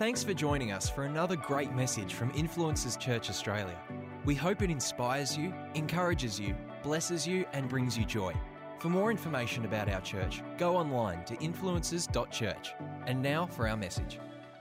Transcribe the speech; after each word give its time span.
Thanks 0.00 0.24
for 0.24 0.32
joining 0.32 0.72
us 0.72 0.88
for 0.88 1.04
another 1.04 1.36
great 1.36 1.74
message 1.74 2.14
from 2.14 2.32
Influencers 2.32 2.98
Church 2.98 3.28
Australia. 3.28 3.76
We 4.24 4.34
hope 4.34 4.62
it 4.62 4.70
inspires 4.70 5.36
you, 5.36 5.52
encourages 5.74 6.40
you, 6.40 6.56
blesses 6.82 7.26
you, 7.26 7.44
and 7.52 7.68
brings 7.68 7.98
you 7.98 8.06
joy. 8.06 8.32
For 8.78 8.88
more 8.88 9.10
information 9.10 9.66
about 9.66 9.90
our 9.90 10.00
church, 10.00 10.42
go 10.56 10.74
online 10.74 11.22
to 11.26 11.36
influencers.church. 11.36 12.72
And 13.04 13.20
now 13.20 13.44
for 13.44 13.68
our 13.68 13.76
message. 13.76 14.18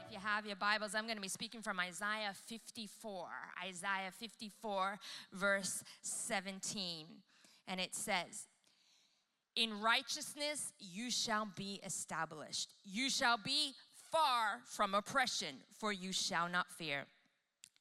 If 0.08 0.12
you 0.12 0.20
have 0.22 0.46
your 0.46 0.58
Bibles, 0.58 0.94
I'm 0.94 1.06
going 1.06 1.16
to 1.16 1.22
be 1.22 1.30
speaking 1.30 1.62
from 1.62 1.80
Isaiah 1.80 2.34
54. 2.34 3.30
Isaiah 3.66 4.12
54, 4.12 5.00
verse 5.32 5.86
17. 6.02 7.06
And 7.66 7.80
it 7.80 7.96
says, 7.96 8.50
In 9.56 9.80
righteousness 9.80 10.74
you 10.80 11.10
shall 11.10 11.48
be 11.56 11.80
established. 11.86 12.74
You 12.84 13.10
shall 13.10 13.38
be 13.38 13.72
far 14.12 14.62
from 14.66 14.94
oppression, 14.94 15.56
for 15.78 15.92
you 15.92 16.12
shall 16.12 16.50
not 16.50 16.72
fear, 16.72 17.06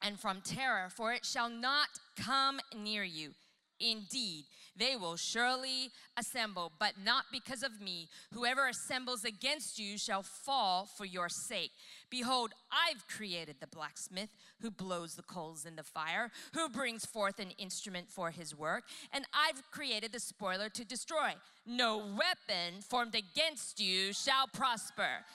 and 0.01 0.19
from 0.19 0.41
terror, 0.41 0.89
for 0.89 1.13
it 1.13 1.25
shall 1.25 1.49
not 1.49 1.87
come 2.17 2.59
near 2.75 3.03
you. 3.03 3.31
Indeed, 3.79 4.45
they 4.75 4.95
will 4.95 5.15
surely 5.15 5.89
assemble, 6.17 6.71
but 6.79 6.93
not 7.03 7.25
because 7.31 7.63
of 7.63 7.81
me. 7.81 8.07
Whoever 8.33 8.67
assembles 8.67 9.23
against 9.23 9.79
you 9.79 9.97
shall 9.97 10.23
fall 10.23 10.85
for 10.85 11.05
your 11.05 11.29
sake. 11.29 11.71
Behold, 12.09 12.53
I've 12.71 13.07
created 13.07 13.57
the 13.59 13.67
blacksmith 13.67 14.29
who 14.61 14.71
blows 14.71 15.15
the 15.15 15.23
coals 15.23 15.65
in 15.65 15.75
the 15.75 15.83
fire, 15.83 16.31
who 16.53 16.69
brings 16.69 17.05
forth 17.05 17.39
an 17.39 17.51
instrument 17.57 18.09
for 18.09 18.31
his 18.31 18.55
work, 18.55 18.83
and 19.13 19.25
I've 19.33 19.69
created 19.71 20.11
the 20.11 20.19
spoiler 20.19 20.69
to 20.69 20.85
destroy. 20.85 21.33
No 21.65 21.97
weapon 21.97 22.81
formed 22.81 23.15
against 23.15 23.79
you 23.79 24.13
shall 24.13 24.47
prosper 24.47 25.25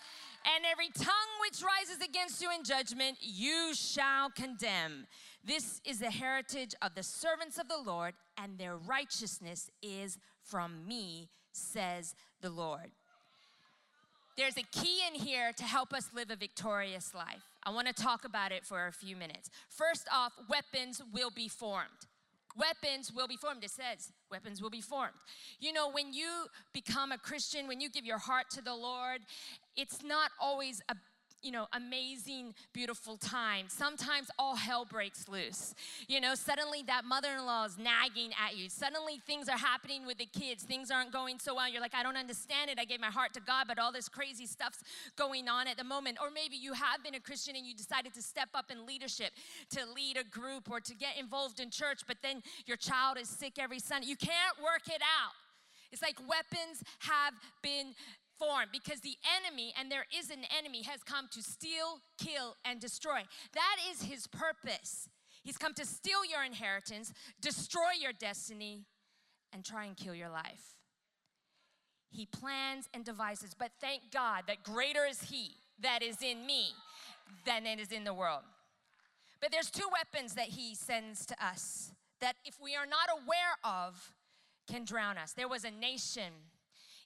and 0.45 0.65
every 0.71 0.89
tongue 0.89 1.33
which 1.41 1.63
rises 1.63 2.03
against 2.05 2.43
you 2.43 2.51
in 2.51 2.65
judgment, 2.65 3.17
you 3.21 3.75
shall 3.75 4.31
condemn. 4.31 5.07
This 5.45 5.81
is 5.85 5.99
the 6.01 6.11
heritage 6.11 6.75
of 6.83 6.95
the 6.95 7.03
servants 7.03 7.59
of 7.59 7.69
the 7.69 7.79
Lord, 7.79 8.15
and 8.37 8.59
their 8.59 8.77
righteousness 8.77 9.71
is 9.83 10.19
from 10.43 10.87
me, 10.87 11.29
says 11.53 12.15
the 12.41 12.51
Lord. 12.51 12.91
There's 14.37 14.57
a 14.57 14.65
key 14.73 15.01
in 15.07 15.15
here 15.15 15.53
to 15.53 15.65
help 15.65 15.93
us 15.93 16.11
live 16.15 16.31
a 16.31 16.37
victorious 16.37 17.15
life. 17.15 17.43
I 17.63 17.71
want 17.71 17.87
to 17.87 17.95
talk 17.95 18.25
about 18.25 18.53
it 18.53 18.67
for 18.67 18.87
a 18.87 18.93
few 18.93 19.17
minutes. 19.17 19.49
First 19.69 20.09
off, 20.13 20.33
weapons 20.49 21.01
will 21.13 21.31
be 21.31 21.49
formed 21.49 22.07
weapons 22.57 23.13
will 23.13 23.29
be 23.29 23.37
formed. 23.37 23.65
It 23.65 23.71
says 23.71 24.13
weapons 24.35 24.61
will 24.61 24.71
be 24.71 24.81
formed. 24.81 25.15
You 25.61 25.73
know, 25.73 25.89
when 25.89 26.13
you 26.13 26.47
become 26.73 27.13
a 27.13 27.19
Christian, 27.19 27.69
when 27.69 27.81
you 27.81 27.89
give 27.89 28.05
your 28.05 28.19
heart 28.19 28.47
to 28.51 28.61
the 28.63 28.75
Lord, 28.75 29.21
it's 29.77 30.03
not 30.03 30.33
always 30.41 30.83
a 30.89 30.97
you 31.45 31.53
know, 31.53 31.67
amazing, 31.73 32.55
beautiful 32.73 33.17
time. 33.17 33.67
Sometimes 33.69 34.31
all 34.39 34.57
hell 34.57 34.85
breaks 34.85 35.29
loose. 35.29 35.75
You 36.09 36.21
know, 36.21 36.35
suddenly 36.35 36.83
that 36.87 37.05
mother 37.05 37.29
in 37.39 37.45
law 37.45 37.65
is 37.65 37.77
nagging 37.79 38.31
at 38.43 38.57
you. 38.57 38.69
Suddenly 38.69 39.21
things 39.27 39.49
are 39.49 39.59
happening 39.59 40.07
with 40.07 40.19
the 40.19 40.27
kids. 40.27 40.65
Things 40.65 40.91
aren't 40.91 41.13
going 41.13 41.39
so 41.39 41.55
well. 41.55 41.71
You're 41.71 41.83
like, 41.83 41.95
I 41.95 42.03
don't 42.03 42.17
understand 42.17 42.71
it. 42.71 42.79
I 42.79 42.85
gave 42.85 43.01
my 43.01 43.09
heart 43.11 43.35
to 43.35 43.41
God, 43.41 43.67
but 43.69 43.79
all 43.79 43.93
this 43.93 44.09
crazy 44.09 44.47
stuff's 44.47 44.83
going 45.17 45.49
on 45.49 45.69
at 45.69 45.77
the 45.77 45.85
moment. 45.85 46.19
Or 46.21 46.31
maybe 46.31 46.57
you 46.57 46.73
have 46.73 47.03
been 47.05 47.15
a 47.15 47.21
Christian 47.21 47.57
and 47.57 47.67
you 47.67 47.75
decided 47.75 48.15
to 48.15 48.23
step 48.23 48.49
up 48.55 48.71
in 48.71 48.87
leadership, 48.87 49.33
to 49.71 49.81
lead 49.95 50.17
a 50.17 50.25
group 50.25 50.71
or 50.71 50.81
to 50.81 50.95
get 50.95 51.19
involved 51.19 51.61
in 51.61 51.71
church, 51.71 52.01
but 52.07 52.17
then 52.23 52.43
your 52.67 52.77
child 52.77 53.19
is 53.21 53.29
sick 53.29 53.55
every 53.59 53.79
Sunday. 53.79 54.07
You 54.07 54.17
can't 54.17 54.57
work 54.63 54.89
it 54.89 55.03
out. 55.03 55.35
It's 55.93 56.03
like 56.03 56.19
weapons 56.29 56.83
have 57.01 57.35
been 57.63 57.95
form 58.39 58.67
because 58.73 59.01
the 59.01 59.17
enemy, 59.37 59.73
and 59.79 59.91
there 59.91 60.07
is 60.17 60.31
an 60.31 60.45
enemy, 60.57 60.83
has 60.83 61.03
come 61.03 61.29
to 61.33 61.43
steal, 61.43 62.01
kill, 62.19 62.57
and 62.65 62.81
destroy. 62.81 63.23
That 63.53 63.77
is 63.91 64.03
his 64.03 64.27
purpose. 64.27 65.09
He's 65.43 65.59
come 65.59 65.75
to 65.75 65.85
steal 65.85 66.25
your 66.25 66.43
inheritance, 66.43 67.13
destroy 67.41 67.93
your 68.01 68.13
destiny, 68.13 68.87
and 69.53 69.65
try 69.65 69.85
and 69.85 69.97
kill 69.97 70.15
your 70.15 70.31
life. 70.31 70.75
He 72.11 72.27
plans 72.27 72.89
and 72.95 73.05
devises, 73.05 73.55
but 73.59 73.73
thank 73.81 74.03
God 74.13 74.45
that 74.47 74.63
greater 74.63 75.05
is 75.05 75.23
He 75.23 75.51
that 75.81 76.03
is 76.03 76.23
in 76.23 76.47
me 76.47 76.69
than 77.45 77.67
it 77.67 77.81
is 77.81 77.91
in 77.91 78.05
the 78.05 78.15
world. 78.15 78.43
But 79.41 79.51
there's 79.51 79.71
two 79.71 79.89
weapons 79.93 80.35
that 80.35 80.47
He 80.47 80.75
sends 80.75 81.27
to 81.27 81.45
us 81.45 81.91
that, 82.21 82.37
if 82.45 82.55
we 82.63 82.77
are 82.77 82.87
not 82.87 83.09
aware 83.13 83.59
of, 83.65 84.13
can 84.71 84.85
drown 84.85 85.19
us. 85.19 85.33
There 85.33 85.49
was 85.49 85.65
a 85.65 85.71
nation 85.71 86.33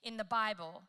in 0.03 0.17
the 0.17 0.23
Bible 0.23 0.83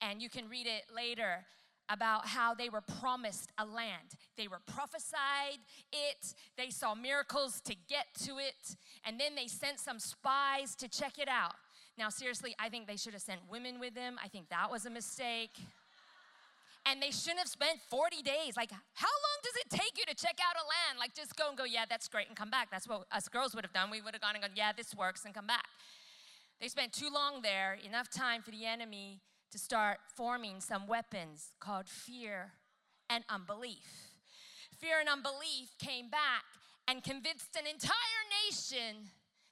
and 0.00 0.20
you 0.20 0.28
can 0.28 0.48
read 0.48 0.66
it 0.66 0.84
later 0.94 1.44
about 1.88 2.26
how 2.26 2.54
they 2.54 2.68
were 2.68 2.80
promised 2.80 3.50
a 3.58 3.64
land. 3.64 4.16
They 4.36 4.48
were 4.48 4.60
prophesied 4.66 5.60
it, 5.92 6.34
they 6.56 6.70
saw 6.70 6.94
miracles 6.94 7.60
to 7.62 7.74
get 7.88 8.06
to 8.24 8.38
it, 8.38 8.76
and 9.04 9.20
then 9.20 9.34
they 9.34 9.46
sent 9.46 9.78
some 9.78 9.98
spies 9.98 10.74
to 10.76 10.88
check 10.88 11.18
it 11.18 11.28
out. 11.28 11.54
Now, 11.98 12.08
seriously, 12.10 12.54
I 12.58 12.68
think 12.68 12.86
they 12.86 12.96
should 12.96 13.14
have 13.14 13.22
sent 13.22 13.40
women 13.50 13.80
with 13.80 13.94
them. 13.94 14.18
I 14.22 14.28
think 14.28 14.50
that 14.50 14.70
was 14.70 14.84
a 14.84 14.90
mistake. 14.90 15.56
And 16.84 17.02
they 17.02 17.10
shouldn't 17.10 17.40
have 17.40 17.48
spent 17.48 17.80
40 17.88 18.22
days. 18.22 18.56
Like, 18.56 18.70
how 18.70 19.08
long 19.08 19.38
does 19.42 19.54
it 19.56 19.70
take 19.70 19.96
you 19.96 20.04
to 20.04 20.14
check 20.14 20.36
out 20.46 20.54
a 20.56 20.66
land? 20.66 20.98
Like, 21.00 21.14
just 21.14 21.34
go 21.34 21.48
and 21.48 21.56
go, 21.56 21.64
yeah, 21.64 21.84
that's 21.88 22.06
great, 22.06 22.28
and 22.28 22.36
come 22.36 22.50
back. 22.50 22.70
That's 22.70 22.86
what 22.86 23.06
us 23.10 23.28
girls 23.28 23.54
would 23.54 23.64
have 23.64 23.72
done. 23.72 23.90
We 23.90 24.02
would 24.02 24.14
have 24.14 24.20
gone 24.20 24.34
and 24.34 24.42
gone, 24.42 24.52
yeah, 24.54 24.72
this 24.76 24.94
works, 24.94 25.24
and 25.24 25.34
come 25.34 25.46
back. 25.46 25.66
They 26.60 26.68
spent 26.68 26.92
too 26.92 27.08
long 27.12 27.42
there, 27.42 27.78
enough 27.84 28.10
time 28.10 28.42
for 28.42 28.50
the 28.50 28.66
enemy 28.66 29.20
to 29.56 29.62
start 29.62 29.98
forming 30.14 30.60
some 30.60 30.86
weapons 30.86 31.54
called 31.60 31.88
fear 31.88 32.52
and 33.08 33.24
unbelief. 33.30 34.10
Fear 34.78 35.00
and 35.00 35.08
unbelief 35.08 35.70
came 35.78 36.10
back 36.10 36.44
and 36.86 37.02
convinced 37.02 37.56
an 37.58 37.66
entire 37.66 37.92
nation 38.44 39.08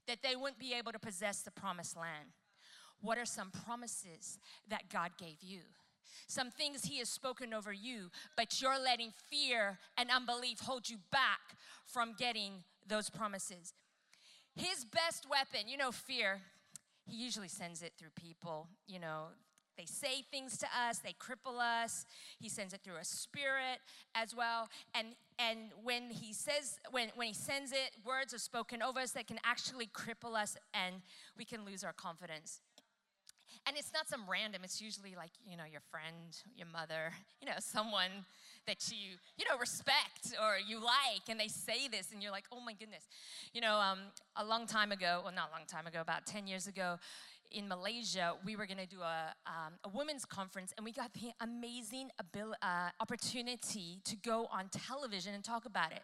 that 0.07 0.19
they 0.23 0.37
wouldn't 0.37 0.59
be 0.59 0.75
able 0.75 0.93
to 0.93 0.99
possess 0.99 1.41
the 1.41 1.51
promised 1.51 1.97
land. 1.97 2.29
What 3.01 3.17
are 3.17 3.25
some 3.25 3.51
promises 3.51 4.39
that 4.69 4.91
God 4.93 5.13
gave 5.19 5.39
you? 5.41 5.61
Some 6.27 6.51
things 6.51 6.85
He 6.85 6.99
has 6.99 7.09
spoken 7.09 7.55
over 7.55 7.73
you, 7.73 8.11
but 8.37 8.61
you're 8.61 8.79
letting 8.79 9.11
fear 9.31 9.79
and 9.97 10.11
unbelief 10.11 10.61
hold 10.61 10.91
you 10.91 10.99
back 11.13 11.57
from 11.87 12.15
getting 12.19 12.65
those 12.87 13.09
promises. 13.09 13.73
His 14.55 14.85
best 14.85 15.27
weapon, 15.31 15.67
you 15.67 15.79
know, 15.79 15.93
fear, 15.93 16.43
He 17.07 17.17
usually 17.17 17.49
sends 17.49 17.81
it 17.83 17.95
through 17.99 18.11
people, 18.15 18.69
you 18.87 19.01
know, 19.01 19.29
they 19.77 19.87
say 19.87 20.25
things 20.31 20.57
to 20.59 20.67
us, 20.89 20.99
they 20.99 21.15
cripple 21.15 21.59
us. 21.59 22.07
He 22.39 22.49
sends 22.49 22.75
it 22.75 22.81
through 22.83 22.97
a 22.97 23.05
spirit 23.05 23.81
as 24.15 24.35
well. 24.35 24.69
And 24.95 25.09
and 25.39 25.73
when 25.83 26.11
he 26.11 26.33
says 26.33 26.79
when 26.91 27.11
when 27.15 27.29
he 27.29 27.35
sends 27.35 27.73
it, 27.73 27.91
words 28.05 28.33
are 28.35 28.39
spoken 28.39 28.83
over 28.83 29.01
us 29.01 29.13
that 29.13 29.27
can 29.27 29.39
actually 29.45 29.87
cripple 29.87 30.37
us 30.37 30.57
and 30.73 30.97
we 31.37 31.45
can 31.45 31.65
lose 31.65 31.85
our 31.85 31.93
confidence. 31.93 32.61
And 33.67 33.77
it's 33.79 33.93
not 33.95 34.09
some 34.09 34.25
random, 34.29 34.63
it's 34.63 34.83
usually 34.83 35.15
like, 35.17 35.31
you 35.49 35.57
know, 35.57 35.65
your 35.65 35.81
friend, 35.91 36.37
your 36.55 36.67
mother, 36.67 37.13
you 37.41 37.47
know, 37.47 37.55
someone 37.59 38.11
that 38.67 38.91
you, 38.91 39.17
you 39.39 39.45
know, 39.49 39.59
respect 39.59 40.35
or 40.43 40.57
you 40.59 40.85
like, 40.85 41.29
and 41.29 41.41
they 41.41 41.49
say 41.49 41.89
this, 41.89 42.13
and 42.13 42.23
you're 42.23 42.33
like, 42.33 42.45
oh 42.53 42.61
my 42.61 42.75
goodness. 42.75 43.09
You 43.55 43.63
know, 43.63 43.77
um, 43.77 43.99
a 44.37 44.45
long 44.45 44.67
time 44.67 44.93
ago, 44.93 45.21
well, 45.25 45.33
not 45.33 45.49
a 45.49 45.53
long 45.57 45.67
time 45.67 45.87
ago, 45.87 46.01
about 46.01 46.27
10 46.27 46.47
years 46.47 46.67
ago, 46.67 46.99
in 47.55 47.69
Malaysia, 47.69 48.35
we 48.45 48.57
were 48.57 48.67
going 48.67 48.79
to 48.79 48.87
do 48.87 49.01
a, 49.01 49.33
um, 49.47 49.75
a 49.85 49.89
women's 49.89 50.25
conference, 50.25 50.75
and 50.77 50.85
we 50.85 50.93
got 50.93 51.13
the 51.15 51.31
amazing 51.41 52.11
uh, 52.21 52.91
opportunity 53.01 54.01
to 54.05 54.17
go 54.17 54.47
on 54.53 54.69
television 54.69 55.35
and 55.35 55.45
talk 55.45 55.65
about 55.65 55.93
it. 55.93 56.03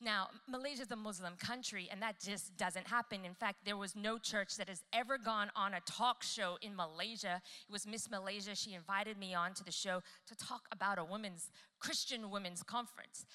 Now, 0.00 0.28
Malaysia 0.48 0.82
is 0.82 0.90
a 0.92 0.96
Muslim 0.96 1.34
country, 1.36 1.88
and 1.90 2.00
that 2.02 2.20
just 2.20 2.56
doesn't 2.56 2.86
happen. 2.86 3.24
In 3.24 3.34
fact, 3.34 3.64
there 3.64 3.76
was 3.76 3.96
no 3.96 4.16
church 4.16 4.56
that 4.56 4.68
has 4.68 4.82
ever 4.92 5.18
gone 5.18 5.50
on 5.56 5.74
a 5.74 5.80
talk 5.80 6.22
show 6.22 6.56
in 6.62 6.76
Malaysia. 6.76 7.42
It 7.68 7.72
was 7.72 7.84
Miss 7.84 8.08
Malaysia. 8.08 8.54
She 8.54 8.74
invited 8.74 9.18
me 9.18 9.34
on 9.34 9.54
to 9.54 9.64
the 9.64 9.72
show 9.72 10.00
to 10.28 10.36
talk 10.36 10.62
about 10.70 10.98
a 10.98 11.04
women's 11.04 11.50
Christian 11.80 12.30
women's 12.30 12.62
conference. 12.62 13.26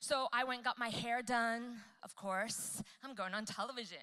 So 0.00 0.28
I 0.32 0.44
went 0.44 0.62
got 0.64 0.78
my 0.78 0.88
hair 0.88 1.22
done, 1.22 1.76
of 2.02 2.14
course. 2.16 2.82
I'm 3.02 3.14
going 3.14 3.34
on 3.34 3.44
television. 3.46 3.98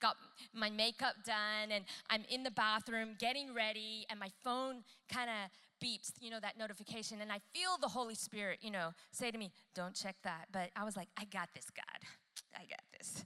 Got 0.00 0.16
my 0.52 0.70
makeup 0.70 1.14
done, 1.24 1.70
and 1.72 1.84
I'm 2.08 2.24
in 2.28 2.42
the 2.42 2.50
bathroom 2.50 3.16
getting 3.18 3.54
ready, 3.54 4.06
and 4.10 4.18
my 4.18 4.30
phone 4.42 4.82
kind 5.12 5.30
of 5.30 5.50
beeps, 5.82 6.12
you 6.20 6.30
know, 6.30 6.40
that 6.40 6.58
notification. 6.58 7.20
And 7.20 7.32
I 7.32 7.40
feel 7.52 7.76
the 7.80 7.88
Holy 7.88 8.14
Spirit, 8.14 8.58
you 8.62 8.70
know, 8.70 8.90
say 9.10 9.30
to 9.30 9.38
me, 9.38 9.50
Don't 9.74 9.94
check 9.94 10.16
that. 10.24 10.46
But 10.52 10.70
I 10.76 10.84
was 10.84 10.96
like, 10.96 11.08
I 11.16 11.24
got 11.24 11.48
this, 11.54 11.66
God. 11.74 12.08
I 12.54 12.60
got 12.60 12.82
this. 12.98 13.24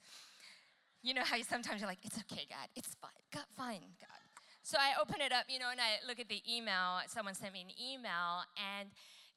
You 1.03 1.13
know 1.13 1.23
how 1.23 1.37
you, 1.37 1.45
sometimes 1.45 1.81
you're 1.81 1.89
like, 1.89 2.05
It's 2.05 2.19
okay, 2.19 2.47
God. 2.49 2.69
It's 2.77 2.95
fine. 3.01 3.11
God, 3.33 3.45
fine, 3.57 3.81
God. 4.01 4.21
So 4.63 4.79
I 4.79 5.01
open 5.01 5.21
it 5.21 5.33
up, 5.33 5.45
you 5.49 5.59
know, 5.59 5.71
and 5.71 5.81
I 5.81 6.07
look 6.09 6.19
at 6.19 6.29
the 6.29 6.41
email. 6.51 7.01
Someone 7.09 7.35
sent 7.35 7.53
me 7.53 7.61
an 7.61 7.73
email, 7.79 8.45
and 8.79 8.89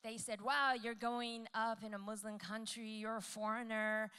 they 0.04 0.18
said, 0.18 0.42
Wow, 0.42 0.74
you're 0.82 0.96
going 0.96 1.48
up 1.54 1.84
in 1.84 1.94
a 1.94 1.98
Muslim 1.98 2.38
country, 2.38 2.88
you're 2.88 3.18
a 3.18 3.22
foreigner, 3.22 4.10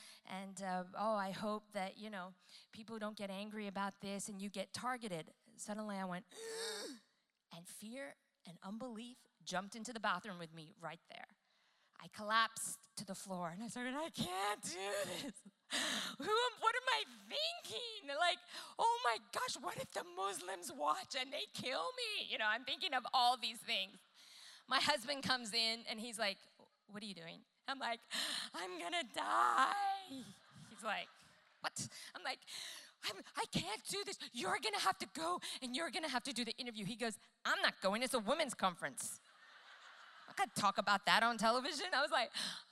and 0.43 0.63
uh, 0.63 0.85
oh, 0.99 1.15
I 1.15 1.31
hope 1.31 1.65
that, 1.73 1.95
you 1.97 2.11
know, 2.11 2.33
people 2.73 2.99
don't 2.99 3.17
get 3.17 3.31
angry 3.31 3.69
about 3.69 3.95
this 4.03 4.29
and 4.29 4.41
you 4.41 4.51
get 4.51 4.73
targeted. 4.73 5.31
Suddenly 5.57 5.97
I 5.97 6.05
went, 6.05 6.25
and 7.57 7.67
fear 7.67 8.15
and 8.49 8.59
unbelief 8.65 9.17
jumped 9.45 9.77
into 9.77 9.93
the 9.93 10.01
bathroom 10.01 10.39
with 10.39 10.55
me 10.55 10.75
right 10.81 11.01
there. 11.11 11.29
I 12.03 12.07
collapsed 12.17 12.79
to 12.97 13.05
the 13.05 13.15
floor 13.15 13.51
and 13.53 13.63
I 13.63 13.69
started, 13.69 13.95
I 13.95 14.11
can't 14.11 14.63
do 14.63 14.89
this. 15.23 15.35
Who 16.19 16.25
am, 16.25 16.55
what 16.61 16.75
am 16.75 16.89
I 16.89 17.03
thinking? 17.29 18.09
Like, 18.09 18.39
oh 18.79 18.99
my 19.05 19.19
gosh, 19.33 19.57
what 19.61 19.77
if 19.77 19.93
the 19.93 20.03
Muslims 20.17 20.73
watch 20.77 21.15
and 21.19 21.33
they 21.33 21.47
kill 21.55 21.93
me? 21.95 22.27
You 22.31 22.39
know, 22.39 22.47
I'm 22.49 22.65
thinking 22.65 22.95
of 22.95 23.05
all 23.13 23.37
these 23.41 23.59
things. 23.59 23.99
My 24.69 24.79
husband 24.81 25.23
comes 25.23 25.53
in 25.53 25.81
and 25.91 26.01
he's 26.01 26.19
like, 26.19 26.37
What 26.91 27.03
are 27.03 27.07
you 27.07 27.15
doing? 27.15 27.41
I'm 27.69 27.79
like, 27.79 28.01
I'm 28.55 28.79
gonna 28.79 29.05
die. 29.15 29.73
He's 30.11 30.85
like, 30.85 31.09
What? 31.61 31.89
I'm 32.15 32.23
like, 32.25 32.39
I'm, 33.05 33.17
I 33.37 33.45
can 33.53 33.67
not 33.69 33.81
do 33.89 33.99
this. 34.05 34.19
You're 34.33 34.59
gonna 34.63 34.81
have 34.81 34.99
to 34.99 35.07
go 35.17 35.41
and 35.63 35.75
you're 35.75 35.91
gonna 35.91 36.09
have 36.09 36.25
to 36.25 36.33
do 36.33 36.45
the 36.45 36.57
interview. 36.59 36.85
He 36.85 36.97
goes, 36.97 37.19
I'm 37.45 37.61
not 37.63 37.75
going. 37.83 38.03
It's 38.03 38.15
a 38.15 38.19
women's 38.19 38.55
conference. 38.55 39.21
I 40.29 40.33
could 40.33 40.55
talk 40.55 40.79
about 40.79 41.07
that 41.07 41.23
on 41.23 41.39
television. 41.39 41.87
I 41.97 42.03
was 42.03 42.11
like, 42.11 42.31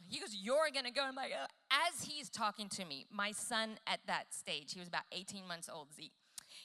he 0.09 0.19
goes, 0.21 0.37
You're 0.41 0.71
gonna 0.75 0.91
go. 0.91 1.03
I'm 1.03 1.15
like, 1.15 1.33
uh. 1.33 1.47
as 1.89 2.05
he's 2.05 2.29
talking 2.29 2.69
to 2.71 2.85
me, 2.85 3.07
my 3.11 3.33
son 3.33 3.79
at 3.87 4.01
that 4.07 4.35
stage, 4.35 4.73
he 4.75 4.81
was 4.81 4.89
about 4.89 5.05
18 5.13 5.47
months 5.47 5.69
old, 5.73 5.89
Zeke. 5.95 6.13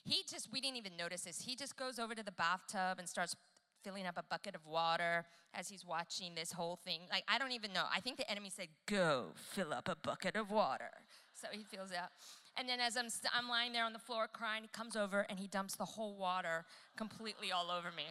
He 0.03 0.23
just, 0.29 0.51
we 0.51 0.61
didn't 0.61 0.77
even 0.77 0.95
notice 0.97 1.21
this. 1.21 1.41
He 1.41 1.55
just 1.55 1.75
goes 1.75 1.99
over 1.99 2.15
to 2.15 2.23
the 2.23 2.31
bathtub 2.31 2.97
and 2.97 3.07
starts 3.07 3.35
filling 3.83 4.05
up 4.05 4.15
a 4.17 4.23
bucket 4.23 4.55
of 4.55 4.65
water 4.65 5.25
as 5.53 5.69
he's 5.69 5.85
watching 5.85 6.35
this 6.35 6.51
whole 6.51 6.77
thing. 6.77 7.01
Like, 7.09 7.23
I 7.27 7.37
don't 7.37 7.51
even 7.51 7.73
know. 7.73 7.85
I 7.93 7.99
think 7.99 8.17
the 8.17 8.29
enemy 8.29 8.49
said, 8.49 8.67
Go 8.87 9.33
fill 9.35 9.73
up 9.73 9.89
a 9.89 9.95
bucket 9.95 10.35
of 10.35 10.51
water. 10.51 10.91
So 11.33 11.47
he 11.51 11.63
fills 11.63 11.91
out. 11.91 12.09
And 12.57 12.67
then 12.67 12.79
as 12.79 12.97
I'm, 12.97 13.07
I'm 13.33 13.49
lying 13.49 13.73
there 13.73 13.85
on 13.85 13.93
the 13.93 13.99
floor 13.99 14.27
crying, 14.31 14.63
he 14.63 14.69
comes 14.69 14.95
over 14.95 15.25
and 15.29 15.39
he 15.39 15.47
dumps 15.47 15.75
the 15.75 15.85
whole 15.85 16.15
water 16.15 16.65
completely 16.95 17.51
all 17.51 17.71
over 17.71 17.89
me. 17.95 18.05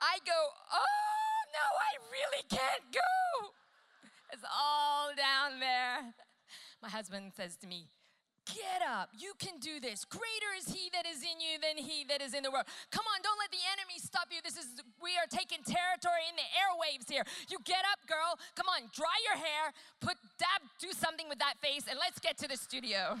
I 0.00 0.18
go, 0.24 0.32
oh 0.72 1.36
no, 1.52 1.66
I 1.80 1.92
really 2.12 2.44
can't 2.48 2.92
go. 2.92 3.48
It's 4.32 4.44
all 4.44 5.08
down 5.16 5.60
there. 5.60 6.14
My 6.82 6.88
husband 6.88 7.32
says 7.36 7.56
to 7.56 7.66
me, 7.66 7.86
Get 8.46 8.78
up. 8.86 9.10
You 9.18 9.34
can 9.42 9.58
do 9.58 9.80
this. 9.80 10.06
Greater 10.06 10.52
is 10.54 10.70
he 10.70 10.86
that 10.94 11.02
is 11.02 11.18
in 11.18 11.42
you 11.42 11.58
than 11.58 11.82
he 11.82 12.06
that 12.06 12.22
is 12.22 12.32
in 12.32 12.46
the 12.46 12.50
world. 12.50 12.70
Come 12.94 13.02
on, 13.10 13.18
don't 13.22 13.38
let 13.42 13.50
the 13.50 13.64
enemy 13.74 13.98
stop 13.98 14.30
you. 14.30 14.38
This 14.38 14.54
is 14.54 14.70
we 15.02 15.18
are 15.18 15.26
taking 15.26 15.66
territory 15.66 16.30
in 16.30 16.38
the 16.38 16.46
airwaves 16.54 17.10
here. 17.10 17.26
You 17.50 17.58
get 17.66 17.82
up, 17.90 18.06
girl. 18.06 18.38
Come 18.54 18.70
on, 18.70 18.86
dry 18.94 19.18
your 19.26 19.34
hair, 19.34 19.74
put 19.98 20.14
dab, 20.38 20.62
do 20.78 20.94
something 20.94 21.26
with 21.28 21.42
that 21.42 21.58
face, 21.58 21.90
and 21.90 21.98
let's 21.98 22.22
get 22.22 22.38
to 22.38 22.46
the 22.46 22.56
studio. 22.56 23.18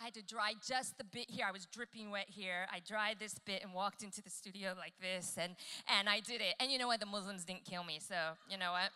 I 0.00 0.12
had 0.12 0.14
to 0.14 0.22
dry 0.22 0.52
just 0.60 0.98
the 0.98 1.04
bit 1.04 1.30
here. 1.30 1.46
I 1.48 1.52
was 1.52 1.64
dripping 1.64 2.10
wet 2.10 2.28
here. 2.28 2.66
I 2.68 2.80
dried 2.86 3.16
this 3.18 3.38
bit 3.46 3.64
and 3.64 3.72
walked 3.72 4.02
into 4.02 4.20
the 4.20 4.28
studio 4.28 4.74
like 4.76 4.92
this, 5.00 5.38
and, 5.40 5.56
and 5.88 6.08
I 6.08 6.20
did 6.20 6.42
it. 6.42 6.54
And 6.60 6.70
you 6.70 6.76
know 6.76 6.88
what? 6.88 7.00
The 7.00 7.06
Muslims 7.06 7.44
didn't 7.44 7.64
kill 7.64 7.84
me, 7.84 7.98
so 7.98 8.36
you 8.50 8.58
know 8.58 8.72
what? 8.72 8.92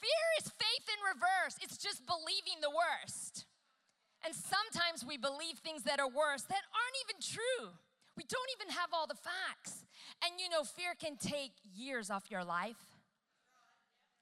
Fear 0.00 0.26
is 0.40 0.48
faith 0.56 0.86
in 0.88 1.00
reverse, 1.14 1.56
it's 1.62 1.76
just 1.76 2.06
believing 2.06 2.60
the 2.60 2.70
worst. 2.70 3.46
And 4.24 4.34
sometimes 4.34 5.04
we 5.04 5.16
believe 5.16 5.58
things 5.58 5.84
that 5.84 6.00
are 6.00 6.08
worse 6.08 6.42
that 6.42 6.64
aren't 6.76 6.98
even 7.08 7.20
true. 7.20 7.72
We 8.16 8.24
don't 8.28 8.50
even 8.60 8.72
have 8.74 8.90
all 8.92 9.06
the 9.06 9.14
facts. 9.14 9.84
And 10.24 10.38
you 10.38 10.50
know, 10.50 10.62
fear 10.62 10.92
can 10.98 11.16
take 11.16 11.52
years 11.74 12.10
off 12.10 12.30
your 12.30 12.44
life. 12.44 12.76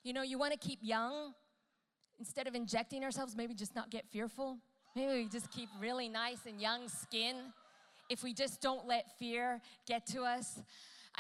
You 0.05 0.13
know, 0.13 0.23
you 0.23 0.39
want 0.39 0.53
to 0.53 0.59
keep 0.59 0.79
young. 0.83 1.35
Instead 2.21 2.47
of 2.47 2.55
injecting 2.55 3.05
ourselves, 3.05 3.37
maybe 3.37 3.55
just 3.55 3.75
not 3.75 3.91
get 3.91 4.07
fearful. 4.09 4.59
Maybe 4.95 5.25
we 5.25 5.29
just 5.29 5.51
keep 5.51 5.69
really 5.81 6.09
nice 6.09 6.47
and 6.47 6.61
young 6.61 6.89
skin 6.89 7.37
if 8.09 8.23
we 8.23 8.33
just 8.33 8.61
don't 8.61 8.87
let 8.87 9.19
fear 9.19 9.61
get 9.87 10.07
to 10.07 10.23
us. 10.23 10.61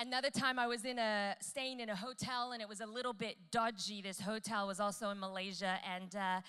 Another 0.00 0.30
time 0.30 0.60
I 0.60 0.68
was 0.68 0.84
in 0.84 0.96
a 0.96 1.34
staying 1.40 1.80
in 1.80 1.88
a 1.88 1.96
hotel 1.96 2.52
and 2.52 2.62
it 2.62 2.68
was 2.68 2.80
a 2.80 2.86
little 2.86 3.12
bit 3.12 3.34
dodgy. 3.50 4.00
This 4.00 4.20
hotel 4.20 4.68
was 4.68 4.78
also 4.78 5.10
in 5.10 5.18
Malaysia 5.18 5.80
and 5.92 6.14
uh, 6.14 6.40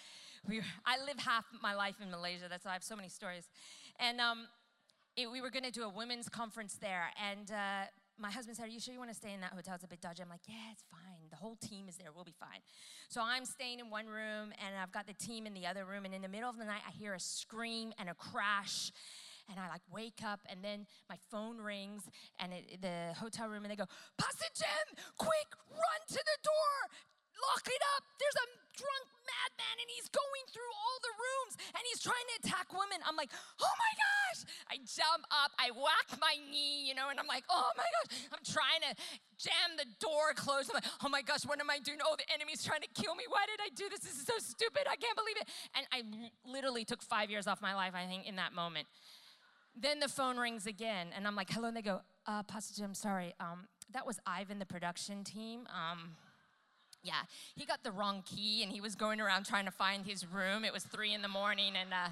we, 0.48 0.62
I 0.86 1.04
live 1.04 1.18
half 1.18 1.46
my 1.60 1.74
life 1.74 1.96
in 2.00 2.12
Malaysia. 2.12 2.46
That's 2.48 2.66
why 2.66 2.72
I 2.72 2.74
have 2.76 2.84
so 2.84 2.96
many 2.96 3.10
stories. 3.10 3.50
And 4.00 4.22
um, 4.22 4.46
it, 5.18 5.32
we 5.32 5.42
were 5.42 5.50
going 5.50 5.64
to 5.64 5.72
do 5.72 5.84
a 5.84 5.90
women's 5.90 6.30
conference 6.30 6.78
there 6.80 7.06
and. 7.20 7.52
Uh, 7.52 7.86
my 8.22 8.30
husband 8.30 8.58
said, 8.58 8.66
Are 8.66 8.70
you 8.70 8.82
sure 8.82 8.94
you 8.94 9.00
want 9.00 9.12
to 9.12 9.16
stay 9.16 9.34
in 9.34 9.40
that 9.40 9.54
hotel? 9.54 9.76
It's 9.76 9.86
a 9.86 9.88
bit 9.88 10.02
dodgy. 10.02 10.22
I'm 10.22 10.28
like, 10.28 10.42
Yeah, 10.46 10.74
it's 10.74 10.84
fine. 10.92 11.30
The 11.30 11.38
whole 11.38 11.56
team 11.56 11.88
is 11.88 11.96
there. 11.96 12.10
We'll 12.14 12.26
be 12.26 12.36
fine. 12.38 12.60
So 13.08 13.22
I'm 13.24 13.46
staying 13.46 13.80
in 13.80 13.90
one 13.90 14.08
room, 14.08 14.52
and 14.60 14.76
I've 14.76 14.92
got 14.92 15.08
the 15.08 15.14
team 15.14 15.48
in 15.48 15.54
the 15.54 15.66
other 15.66 15.86
room. 15.86 16.04
And 16.04 16.14
in 16.14 16.22
the 16.22 16.28
middle 16.28 16.50
of 16.50 16.58
the 16.58 16.66
night, 16.66 16.82
I 16.86 16.92
hear 16.92 17.14
a 17.14 17.20
scream 17.20 17.94
and 17.98 18.10
a 18.10 18.14
crash. 18.14 18.92
And 19.50 19.60
I 19.60 19.68
like 19.68 19.82
wake 19.92 20.22
up, 20.24 20.40
and 20.46 20.64
then 20.64 20.86
my 21.10 21.18
phone 21.32 21.58
rings, 21.58 22.04
and 22.40 22.54
it, 22.54 22.82
the 22.82 23.18
hotel 23.18 23.50
room, 23.50 23.66
and 23.66 23.72
they 23.72 23.76
go, 23.76 23.90
Pastor 24.18 24.46
Jem, 24.54 24.88
quick, 25.18 25.50
run 25.70 26.02
to 26.08 26.22
the 26.22 26.38
door, 26.46 26.78
lock 27.50 27.66
it 27.66 27.84
up. 27.98 28.04
There's 28.20 28.38
a 28.46 28.48
drunk 28.80 29.08
madman 29.28 29.76
and 29.84 29.90
he's 29.92 30.08
going 30.08 30.46
through 30.56 30.72
all 30.72 30.98
the 31.04 31.14
rooms 31.20 31.54
and 31.76 31.82
he's 31.92 32.00
trying 32.00 32.24
to 32.32 32.36
attack 32.40 32.72
women. 32.72 33.04
I'm 33.04 33.20
like, 33.20 33.32
oh 33.60 33.76
my 33.76 33.94
gosh. 34.00 34.40
I 34.72 34.80
jump 34.88 35.28
up, 35.34 35.52
I 35.60 35.76
whack 35.76 36.16
my 36.20 36.40
knee, 36.40 36.88
you 36.88 36.96
know, 36.96 37.12
and 37.12 37.20
I'm 37.20 37.28
like, 37.28 37.44
oh 37.52 37.70
my 37.76 37.84
gosh. 37.84 38.10
I'm 38.32 38.44
trying 38.48 38.82
to 38.88 38.92
jam 39.36 39.76
the 39.76 39.88
door 40.00 40.32
closed. 40.36 40.72
I'm 40.72 40.80
like, 40.80 40.92
oh 41.04 41.12
my 41.12 41.22
gosh, 41.22 41.44
what 41.44 41.60
am 41.60 41.68
I 41.68 41.80
doing? 41.80 42.00
Oh, 42.04 42.16
the 42.16 42.28
enemy's 42.32 42.64
trying 42.64 42.82
to 42.82 42.92
kill 42.96 43.16
me. 43.16 43.28
Why 43.28 43.44
did 43.52 43.60
I 43.60 43.70
do 43.76 43.92
this? 43.92 44.00
This 44.00 44.16
is 44.16 44.26
so 44.26 44.40
stupid. 44.40 44.88
I 44.88 44.96
can't 44.96 45.16
believe 45.16 45.38
it. 45.40 45.48
And 45.76 45.84
I 45.92 46.00
literally 46.48 46.86
took 46.88 47.04
five 47.04 47.30
years 47.30 47.48
off 47.48 47.62
my 47.62 47.76
life, 47.76 47.94
I 47.96 48.08
think, 48.08 48.28
in 48.28 48.36
that 48.38 48.54
moment. 48.56 48.88
Then 49.76 50.00
the 50.00 50.08
phone 50.08 50.38
rings 50.38 50.66
again, 50.66 51.08
and 51.16 51.26
I'm 51.26 51.36
like, 51.36 51.50
hello, 51.50 51.70
and 51.70 51.78
they 51.78 51.82
go, 51.82 52.02
uh, 52.26 52.44
Pastor 52.44 52.80
Jem, 52.80 52.94
sorry. 52.94 53.34
Um, 53.40 53.68
that 53.94 54.06
was 54.06 54.20
Ivan, 54.26 54.60
the 54.60 54.66
production 54.66 55.24
team. 55.24 55.68
Um, 55.68 56.12
yeah, 57.02 57.22
he 57.56 57.66
got 57.66 57.84
the 57.84 57.92
wrong 57.92 58.24
key 58.26 58.62
and 58.62 58.72
he 58.72 58.82
was 58.82 58.96
going 58.96 59.22
around 59.22 59.46
trying 59.46 59.66
to 59.66 59.72
find 59.72 60.06
his 60.06 60.28
room. 60.28 60.66
It 60.66 60.74
was 60.74 60.84
three 60.84 61.14
in 61.14 61.22
the 61.22 61.30
morning 61.30 61.74
and 61.80 61.94
uh, 61.94 62.10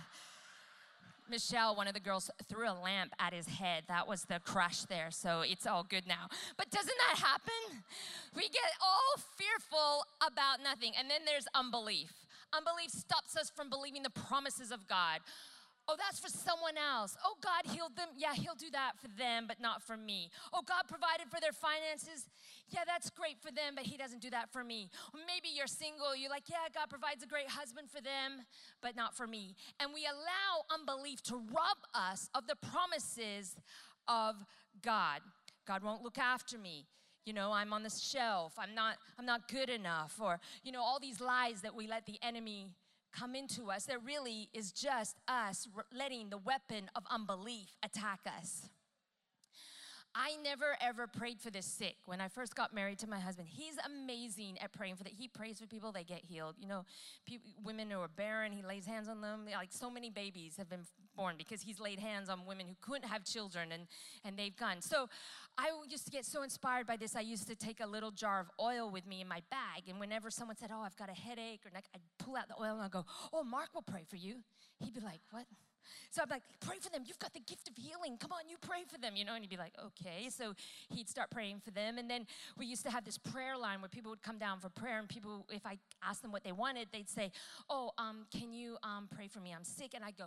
Michelle, 1.29 1.75
one 1.75 1.87
of 1.87 1.93
the 1.93 1.99
girls, 1.99 2.31
threw 2.47 2.69
a 2.69 2.73
lamp 2.73 3.13
at 3.19 3.33
his 3.33 3.47
head. 3.47 3.83
That 3.87 4.07
was 4.07 4.23
the 4.23 4.39
crash 4.39 4.83
there, 4.83 5.11
so 5.11 5.41
it's 5.41 5.67
all 5.67 5.83
good 5.83 6.07
now. 6.07 6.27
But 6.57 6.69
doesn't 6.71 6.97
that 7.09 7.19
happen? 7.19 7.83
We 8.33 8.43
get 8.43 8.71
all 8.81 9.21
fearful 9.35 10.05
about 10.25 10.63
nothing. 10.63 10.93
And 10.97 11.09
then 11.09 11.21
there's 11.25 11.45
unbelief. 11.53 12.13
Unbelief 12.53 12.91
stops 12.91 13.35
us 13.35 13.51
from 13.53 13.69
believing 13.69 14.03
the 14.03 14.09
promises 14.09 14.71
of 14.71 14.87
God. 14.87 15.19
Oh, 15.87 15.95
that's 15.97 16.19
for 16.19 16.27
someone 16.27 16.75
else. 16.77 17.15
Oh, 17.23 17.35
God 17.41 17.71
healed 17.73 17.95
them. 17.95 18.09
Yeah, 18.17 18.33
He'll 18.33 18.55
do 18.55 18.69
that 18.71 18.93
for 19.01 19.07
them, 19.17 19.45
but 19.47 19.61
not 19.61 19.81
for 19.81 19.95
me. 19.95 20.29
Oh, 20.51 20.61
God 20.67 20.83
provided 20.87 21.31
for 21.31 21.39
their 21.39 21.53
finances. 21.53 22.27
Yeah, 22.69 22.81
that's 22.85 23.09
great 23.09 23.39
for 23.41 23.51
them, 23.51 23.73
but 23.75 23.85
He 23.85 23.95
doesn't 23.95 24.21
do 24.21 24.29
that 24.31 24.51
for 24.51 24.63
me. 24.63 24.89
Or 25.13 25.19
maybe 25.25 25.47
you're 25.55 25.67
single. 25.67 26.15
You're 26.15 26.29
like, 26.29 26.49
yeah, 26.49 26.67
God 26.73 26.89
provides 26.89 27.23
a 27.23 27.27
great 27.27 27.49
husband 27.49 27.89
for 27.89 28.01
them, 28.01 28.43
but 28.81 28.95
not 28.95 29.15
for 29.15 29.27
me. 29.27 29.55
And 29.79 29.91
we 29.93 30.05
allow 30.05 30.67
unbelief 30.69 31.23
to 31.23 31.35
rob 31.37 31.77
us 31.93 32.29
of 32.35 32.47
the 32.47 32.55
promises 32.55 33.55
of 34.07 34.35
God. 34.83 35.21
God 35.65 35.83
won't 35.83 36.03
look 36.03 36.17
after 36.17 36.57
me 36.57 36.85
you 37.25 37.33
know 37.33 37.51
i'm 37.51 37.73
on 37.73 37.83
the 37.83 37.89
shelf 37.89 38.53
i'm 38.57 38.73
not 38.73 38.95
i'm 39.19 39.25
not 39.25 39.49
good 39.49 39.69
enough 39.69 40.17
or 40.21 40.39
you 40.63 40.71
know 40.71 40.81
all 40.81 40.97
these 40.97 41.19
lies 41.19 41.61
that 41.61 41.75
we 41.75 41.85
let 41.85 42.05
the 42.05 42.17
enemy 42.21 42.69
come 43.17 43.35
into 43.35 43.71
us 43.71 43.85
that 43.85 44.03
really 44.03 44.49
is 44.53 44.71
just 44.71 45.17
us 45.27 45.67
letting 45.95 46.29
the 46.29 46.37
weapon 46.37 46.89
of 46.95 47.03
unbelief 47.09 47.75
attack 47.83 48.19
us. 48.37 48.69
I 50.19 50.35
never 50.43 50.75
ever 50.81 51.05
prayed 51.05 51.39
for 51.39 51.51
the 51.51 51.61
sick. 51.61 51.97
When 52.05 52.19
I 52.19 52.27
first 52.27 52.55
got 52.55 52.73
married 52.73 52.97
to 52.99 53.07
my 53.07 53.19
husband, 53.19 53.47
he's 53.51 53.75
amazing 53.85 54.57
at 54.59 54.73
praying 54.73 54.95
for 54.95 55.03
that. 55.03 55.13
He 55.13 55.27
prays 55.27 55.59
for 55.59 55.67
people, 55.67 55.91
they 55.91 56.03
get 56.03 56.25
healed. 56.25 56.55
You 56.59 56.67
know, 56.67 56.85
people, 57.27 57.51
women 57.63 57.91
who 57.91 57.99
are 57.99 58.07
barren, 58.07 58.51
he 58.51 58.63
lays 58.63 58.87
hands 58.87 59.07
on 59.07 59.21
them. 59.21 59.41
Like 59.53 59.69
so 59.71 59.91
many 59.91 60.09
babies 60.09 60.55
have 60.57 60.69
been 60.69 60.87
born 61.15 61.35
because 61.37 61.61
he's 61.61 61.79
laid 61.79 61.99
hands 61.99 62.29
on 62.29 62.47
women 62.47 62.65
who 62.67 62.75
couldn't 62.81 63.07
have 63.07 63.25
children 63.25 63.71
and, 63.71 63.83
and 64.25 64.37
they've 64.37 64.55
gone. 64.57 64.81
So 64.81 65.07
I 65.55 65.69
used 65.87 66.05
to 66.05 66.11
get 66.11 66.25
so 66.25 66.41
inspired 66.41 66.87
by 66.87 66.97
this. 66.97 67.15
I 67.15 67.21
used 67.21 67.47
to 67.49 67.55
take 67.55 67.79
a 67.79 67.87
little 67.87 68.09
jar 68.09 68.39
of 68.39 68.47
oil 68.59 68.89
with 68.89 69.05
me 69.05 69.21
in 69.21 69.27
my 69.27 69.43
bag. 69.51 69.83
And 69.87 69.99
whenever 69.99 70.31
someone 70.31 70.57
said, 70.57 70.71
Oh, 70.73 70.81
I've 70.81 70.97
got 70.97 71.09
a 71.09 71.13
headache, 71.13 71.61
or 71.63 71.71
I'd 71.75 72.01
pull 72.17 72.35
out 72.35 72.47
the 72.47 72.55
oil 72.59 72.73
and 72.73 72.81
I'd 72.81 72.91
go, 72.91 73.05
Oh, 73.31 73.43
Mark 73.43 73.69
will 73.75 73.83
pray 73.83 74.03
for 74.09 74.15
you. 74.15 74.37
He'd 74.79 74.95
be 74.95 74.99
like, 74.99 75.21
What? 75.29 75.45
So 76.11 76.25
be 76.25 76.35
like, 76.35 76.43
Pray 76.59 76.77
for 76.81 76.89
them. 76.89 77.03
You've 77.05 77.19
got 77.19 77.33
the 77.33 77.39
gift 77.39 77.69
of 77.69 77.75
healing. 77.77 78.17
Come 78.17 78.31
on, 78.31 78.49
you 78.49 78.57
pray 78.61 78.83
for 78.87 78.99
them, 78.99 79.15
you 79.15 79.25
know? 79.25 79.33
And 79.33 79.43
he'd 79.43 79.49
be 79.49 79.57
like, 79.57 79.73
Okay. 79.85 80.29
So 80.29 80.53
he'd 80.89 81.09
start 81.09 81.29
praying 81.29 81.61
for 81.63 81.71
them. 81.71 81.97
And 81.97 82.09
then 82.09 82.27
we 82.57 82.65
used 82.65 82.83
to 82.83 82.91
have 82.91 83.05
this 83.05 83.17
prayer 83.17 83.57
line 83.57 83.81
where 83.81 83.89
people 83.89 84.11
would 84.11 84.23
come 84.23 84.37
down 84.37 84.59
for 84.59 84.69
prayer. 84.69 84.99
And 84.99 85.07
people, 85.07 85.45
if 85.51 85.65
I 85.65 85.77
asked 86.03 86.21
them 86.21 86.31
what 86.31 86.43
they 86.43 86.51
wanted, 86.51 86.87
they'd 86.91 87.09
say, 87.09 87.31
Oh, 87.69 87.91
um, 87.97 88.25
can 88.31 88.53
you 88.53 88.77
um, 88.83 89.07
pray 89.13 89.27
for 89.27 89.39
me? 89.39 89.53
I'm 89.55 89.63
sick. 89.63 89.91
And 89.93 90.03
I'd 90.03 90.17
go, 90.17 90.25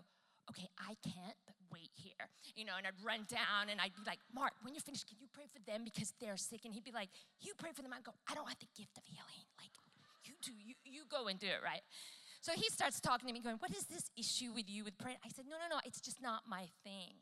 okay, 0.51 0.69
I 0.79 0.99
can't, 1.07 1.39
but 1.47 1.55
wait 1.71 1.91
here. 1.95 2.27
You 2.55 2.67
know, 2.67 2.75
and 2.77 2.87
I'd 2.87 2.99
run 3.03 3.25
down 3.31 3.71
and 3.71 3.81
I'd 3.81 3.95
be 3.95 4.03
like, 4.07 4.19
Mark, 4.35 4.53
when 4.63 4.75
you're 4.75 4.83
finished, 4.83 5.07
can 5.07 5.17
you 5.21 5.31
pray 5.33 5.47
for 5.47 5.63
them 5.63 5.87
because 5.87 6.13
they're 6.21 6.37
sick? 6.37 6.67
And 6.67 6.75
he'd 6.75 6.85
be 6.85 6.93
like, 6.93 7.09
you 7.41 7.55
pray 7.57 7.71
for 7.73 7.83
them. 7.83 7.95
I'd 7.95 8.05
go, 8.05 8.13
I 8.29 8.35
don't 8.35 8.49
have 8.49 8.59
the 8.59 8.71
gift 8.75 8.99
of 8.99 9.07
healing. 9.07 9.47
Like, 9.59 9.71
you 10.27 10.35
do, 10.43 10.53
you, 10.53 10.75
you 10.85 11.03
go 11.09 11.31
and 11.31 11.39
do 11.39 11.47
it, 11.47 11.63
right? 11.65 11.81
So 12.41 12.53
he 12.53 12.69
starts 12.71 13.01
talking 13.01 13.29
to 13.29 13.35
me, 13.35 13.41
going, 13.41 13.57
What 13.57 13.71
is 13.71 13.85
this 13.85 14.11
issue 14.17 14.53
with 14.55 14.69
you 14.69 14.85
with 14.85 14.97
prayer? 14.99 15.17
I 15.25 15.29
said, 15.29 15.45
No, 15.49 15.57
no, 15.57 15.77
no, 15.77 15.81
it's 15.85 16.01
just 16.01 16.23
not 16.23 16.43
my 16.49 16.69
thing. 16.85 17.15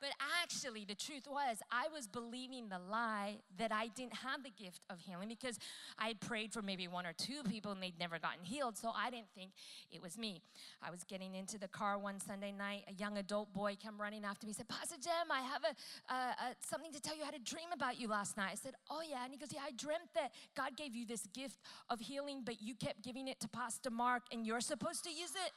But 0.00 0.10
actually, 0.42 0.84
the 0.84 0.94
truth 0.94 1.26
was, 1.30 1.58
I 1.70 1.88
was 1.92 2.06
believing 2.06 2.68
the 2.68 2.78
lie 2.78 3.36
that 3.58 3.72
I 3.72 3.88
didn't 3.88 4.14
have 4.14 4.42
the 4.42 4.50
gift 4.50 4.80
of 4.90 5.00
healing 5.00 5.28
because 5.28 5.58
I 5.98 6.08
had 6.08 6.20
prayed 6.20 6.52
for 6.52 6.60
maybe 6.60 6.86
one 6.86 7.06
or 7.06 7.14
two 7.14 7.42
people 7.48 7.72
and 7.72 7.82
they'd 7.82 7.98
never 7.98 8.18
gotten 8.18 8.44
healed. 8.44 8.76
So 8.76 8.92
I 8.94 9.10
didn't 9.10 9.30
think 9.34 9.52
it 9.90 10.02
was 10.02 10.18
me. 10.18 10.42
I 10.82 10.90
was 10.90 11.02
getting 11.04 11.34
into 11.34 11.58
the 11.58 11.68
car 11.68 11.98
one 11.98 12.20
Sunday 12.20 12.52
night. 12.52 12.84
A 12.88 12.92
young 12.92 13.16
adult 13.16 13.52
boy 13.54 13.76
came 13.76 13.98
running 13.98 14.24
after 14.24 14.46
me. 14.46 14.50
He 14.50 14.54
said, 14.54 14.68
Pastor 14.68 14.96
Jem, 15.02 15.30
I 15.30 15.40
have 15.40 15.62
a, 15.64 16.56
something 16.60 16.92
to 16.92 17.00
tell 17.00 17.16
you. 17.16 17.22
I 17.22 17.26
had 17.26 17.34
a 17.34 17.38
dream 17.38 17.68
about 17.72 17.98
you 17.98 18.08
last 18.08 18.36
night. 18.36 18.50
I 18.52 18.56
said, 18.56 18.74
Oh, 18.90 19.02
yeah. 19.08 19.24
And 19.24 19.32
he 19.32 19.38
goes, 19.38 19.48
Yeah, 19.52 19.60
I 19.66 19.70
dreamt 19.70 20.12
that 20.14 20.32
God 20.54 20.76
gave 20.76 20.94
you 20.94 21.06
this 21.06 21.26
gift 21.34 21.58
of 21.88 22.00
healing, 22.00 22.42
but 22.44 22.60
you 22.60 22.74
kept 22.74 23.02
giving 23.02 23.28
it 23.28 23.40
to 23.40 23.48
Pastor 23.48 23.90
Mark 23.90 24.24
and 24.30 24.46
you're 24.46 24.60
supposed 24.60 25.04
to 25.04 25.10
use 25.10 25.30
it. 25.30 25.52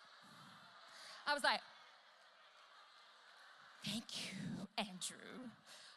I 1.28 1.34
was 1.34 1.44
like, 1.44 1.60
Thank 3.86 4.26
you, 4.26 4.68
Andrew. 4.78 5.50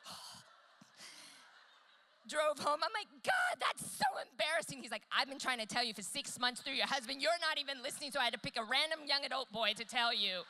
Drove 2.29 2.59
home. 2.59 2.81
I'm 2.83 2.93
like, 2.95 3.09
God, 3.25 3.61
that's 3.61 3.91
so 3.91 4.05
embarrassing. 4.31 4.83
He's 4.83 4.91
like, 4.91 5.03
I've 5.11 5.29
been 5.29 5.39
trying 5.39 5.59
to 5.59 5.67
tell 5.67 5.85
you 5.85 5.95
for 5.95 6.03
six 6.03 6.39
months 6.39 6.61
through 6.61 6.75
your 6.75 6.87
husband. 6.87 7.21
You're 7.21 7.31
not 7.41 7.61
even 7.61 7.83
listening, 7.83 8.13
so 8.13 8.21
I 8.21 8.25
had 8.25 8.35
to 8.35 8.39
pick 8.39 8.57
a 8.57 8.63
random 8.63 9.01
young 9.07 9.25
adult 9.25 9.51
boy 9.53 9.73
to 9.77 9.85
tell 9.85 10.15
you. 10.15 10.43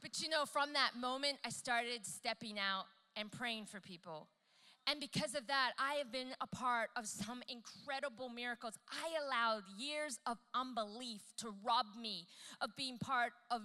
But 0.00 0.20
you 0.20 0.28
know, 0.28 0.44
from 0.44 0.72
that 0.72 0.92
moment, 1.00 1.38
I 1.44 1.50
started 1.50 2.04
stepping 2.04 2.58
out 2.58 2.86
and 3.16 3.30
praying 3.30 3.66
for 3.66 3.80
people. 3.80 4.26
And 4.88 4.98
because 4.98 5.34
of 5.36 5.46
that, 5.46 5.72
I 5.78 5.94
have 5.94 6.10
been 6.10 6.28
a 6.40 6.46
part 6.46 6.90
of 6.96 7.06
some 7.06 7.42
incredible 7.48 8.28
miracles. 8.28 8.74
I 8.90 9.24
allowed 9.24 9.62
years 9.78 10.18
of 10.26 10.38
unbelief 10.54 11.20
to 11.38 11.54
rob 11.64 11.86
me 12.00 12.26
of 12.60 12.74
being 12.76 12.98
part 12.98 13.32
of, 13.50 13.62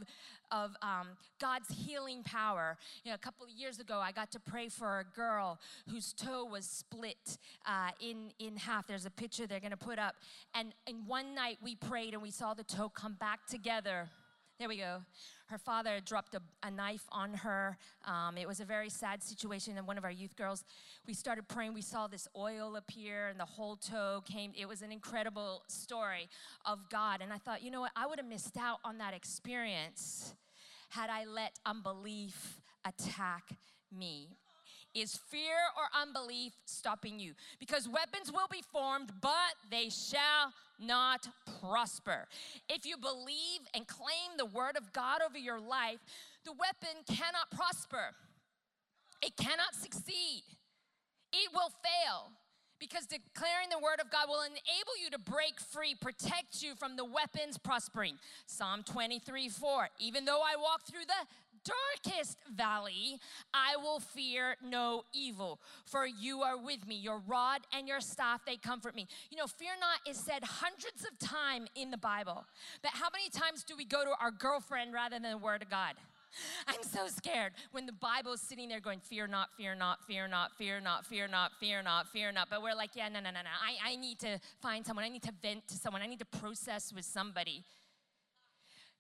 of 0.52 0.72
um, 0.84 1.08
God's 1.42 1.70
healing 1.70 2.22
power. 2.24 2.78
You 3.04 3.12
know, 3.12 3.16
a 3.16 3.20
couple 3.20 3.46
of 3.46 3.52
years 3.52 3.80
ago, 3.80 4.00
I 4.00 4.12
got 4.12 4.32
to 4.34 4.40
pray 4.40 4.70
for 4.70 5.00
a 5.00 5.16
girl 5.16 5.60
whose 5.90 6.14
toe 6.14 6.46
was 6.46 6.66
split 6.66 7.38
uh, 7.66 7.90
in, 8.00 8.32
in 8.38 8.56
half. 8.58 8.86
There's 8.86 9.08
a 9.08 9.12
picture 9.12 9.48
they're 9.48 9.60
going 9.60 9.72
to 9.72 9.78
put 9.78 9.98
up. 9.98 10.16
And 10.54 10.74
in 10.86 11.08
one 11.08 11.34
night, 11.34 11.58
we 11.64 11.76
prayed 11.76 12.14
and 12.14 12.22
we 12.22 12.32
saw 12.32 12.54
the 12.54 12.64
toe 12.64 12.90
come 12.90 13.14
back 13.20 13.48
together. 13.48 14.10
There 14.60 14.68
we 14.68 14.78
go 14.78 15.02
her 15.48 15.58
father 15.58 16.00
dropped 16.04 16.36
a, 16.36 16.42
a 16.64 16.70
knife 16.70 17.06
on 17.12 17.34
her. 17.34 17.78
Um, 18.06 18.38
it 18.38 18.48
was 18.48 18.60
a 18.60 18.66
very 18.66 18.90
sad 18.90 19.24
situation. 19.24 19.78
And 19.78 19.88
one 19.88 19.98
of 19.98 20.04
our 20.04 20.12
youth 20.12 20.36
girls, 20.36 20.64
we 21.06 21.14
started 21.14 21.48
praying. 21.48 21.74
We 21.74 21.82
saw 21.82 22.08
this 22.08 22.28
oil 22.36 22.76
appear, 22.76 23.28
and 23.28 23.40
the 23.40 23.46
whole 23.46 23.78
toe 23.78 24.22
came. 24.26 24.52
It 24.58 24.68
was 24.68 24.82
an 24.82 24.92
incredible 24.92 25.64
story 25.68 26.30
of 26.66 26.90
God. 26.90 27.22
And 27.22 27.32
I 27.32 27.38
thought, 27.38 27.64
you 27.64 27.72
know 27.72 27.82
what? 27.82 27.92
I 27.96 28.06
would 28.08 28.20
have 28.20 28.28
missed 28.28 28.58
out 28.58 28.80
on 28.84 28.98
that 28.98 29.14
experience 29.14 30.34
had 30.90 31.10
I 31.10 31.26
let 31.26 31.54
unbelief 31.66 32.62
attack 32.86 33.44
me. 33.92 34.30
Is 34.98 35.16
fear 35.30 35.54
or 35.78 36.02
unbelief 36.02 36.54
stopping 36.66 37.20
you? 37.20 37.34
Because 37.60 37.88
weapons 37.88 38.32
will 38.32 38.48
be 38.52 38.64
formed, 38.74 39.12
but 39.22 39.54
they 39.70 39.90
shall 39.90 40.52
not 40.80 41.28
prosper. 41.62 42.26
If 42.68 42.84
you 42.84 42.98
believe 42.98 43.62
and 43.76 43.88
claim 43.88 44.38
the 44.38 44.48
word 44.48 44.76
of 44.76 44.92
God 44.94 45.22
over 45.24 45.38
your 45.38 45.60
life, 45.60 46.00
the 46.46 46.52
weapon 46.52 47.04
cannot 47.08 47.52
prosper, 47.56 48.16
it 49.22 49.38
cannot 49.38 49.76
succeed, 49.76 50.42
it 51.32 51.50
will 51.54 51.70
fail. 51.70 52.32
Because 52.80 53.08
declaring 53.08 53.70
the 53.72 53.80
word 53.80 54.00
of 54.00 54.12
God 54.12 54.30
will 54.30 54.44
enable 54.44 54.94
you 55.02 55.10
to 55.10 55.18
break 55.18 55.60
free, 55.60 55.96
protect 56.00 56.62
you 56.62 56.76
from 56.76 56.96
the 56.96 57.06
weapons 57.06 57.58
prospering. 57.58 58.20
Psalm 58.46 58.84
23 58.84 59.50
4. 59.50 59.90
Even 60.00 60.26
though 60.26 60.42
I 60.42 60.56
walk 60.62 60.86
through 60.86 61.06
the 61.08 61.26
darkest 61.68 62.38
valley, 62.56 63.20
I 63.54 63.76
will 63.78 64.00
fear 64.00 64.56
no 64.64 65.04
evil, 65.14 65.60
for 65.86 66.06
you 66.06 66.42
are 66.42 66.58
with 66.58 66.88
me. 66.88 66.96
Your 66.96 67.22
rod 67.28 67.62
and 67.74 67.88
your 67.88 68.00
staff, 68.00 68.42
they 68.46 68.58
comfort 68.58 68.96
me. 68.96 69.08
You 69.30 69.38
know, 69.38 69.48
fear 69.48 69.72
not 69.80 70.00
is 70.10 70.18
said 70.20 70.44
hundreds 70.44 71.06
of 71.06 71.18
times 71.20 71.70
in 71.76 71.92
the 71.92 71.98
Bible. 71.98 72.46
But 72.82 72.92
how 72.94 73.08
many 73.12 73.30
times 73.30 73.64
do 73.64 73.76
we 73.78 73.86
go 73.86 74.04
to 74.04 74.12
our 74.22 74.32
girlfriend 74.32 74.94
rather 74.94 75.20
than 75.20 75.32
the 75.32 75.38
Word 75.38 75.62
of 75.62 75.70
God? 75.70 75.96
I'm 76.68 76.84
so 76.84 77.08
scared 77.08 77.54
when 77.72 77.86
the 77.86 77.94
Bible 77.94 78.34
is 78.34 78.42
sitting 78.42 78.70
there 78.70 78.80
going, 78.80 79.00
Fear 79.00 79.28
not, 79.28 79.50
fear 79.58 79.76
not, 79.76 80.04
fear 80.06 80.28
not, 80.28 80.58
fear 80.58 80.80
not, 80.80 81.06
fear 81.06 81.28
not, 81.28 81.52
fear 81.60 81.82
not, 81.82 82.08
fear 82.08 82.32
not. 82.32 82.50
But 82.50 82.62
we're 82.62 82.76
like, 82.76 82.92
Yeah, 82.96 83.10
no, 83.10 83.20
no, 83.20 83.32
no, 83.32 83.42
no. 83.42 83.50
I, 83.50 83.92
I 83.92 83.96
need 83.96 84.20
to 84.20 84.40
find 84.62 84.86
someone. 84.86 85.06
I 85.06 85.10
need 85.10 85.24
to 85.24 85.34
vent 85.42 85.68
to 85.70 85.76
someone. 85.76 86.02
I 86.02 86.08
need 86.08 86.20
to 86.20 86.26
process 86.26 86.94
with 86.94 87.06
somebody. 87.06 87.64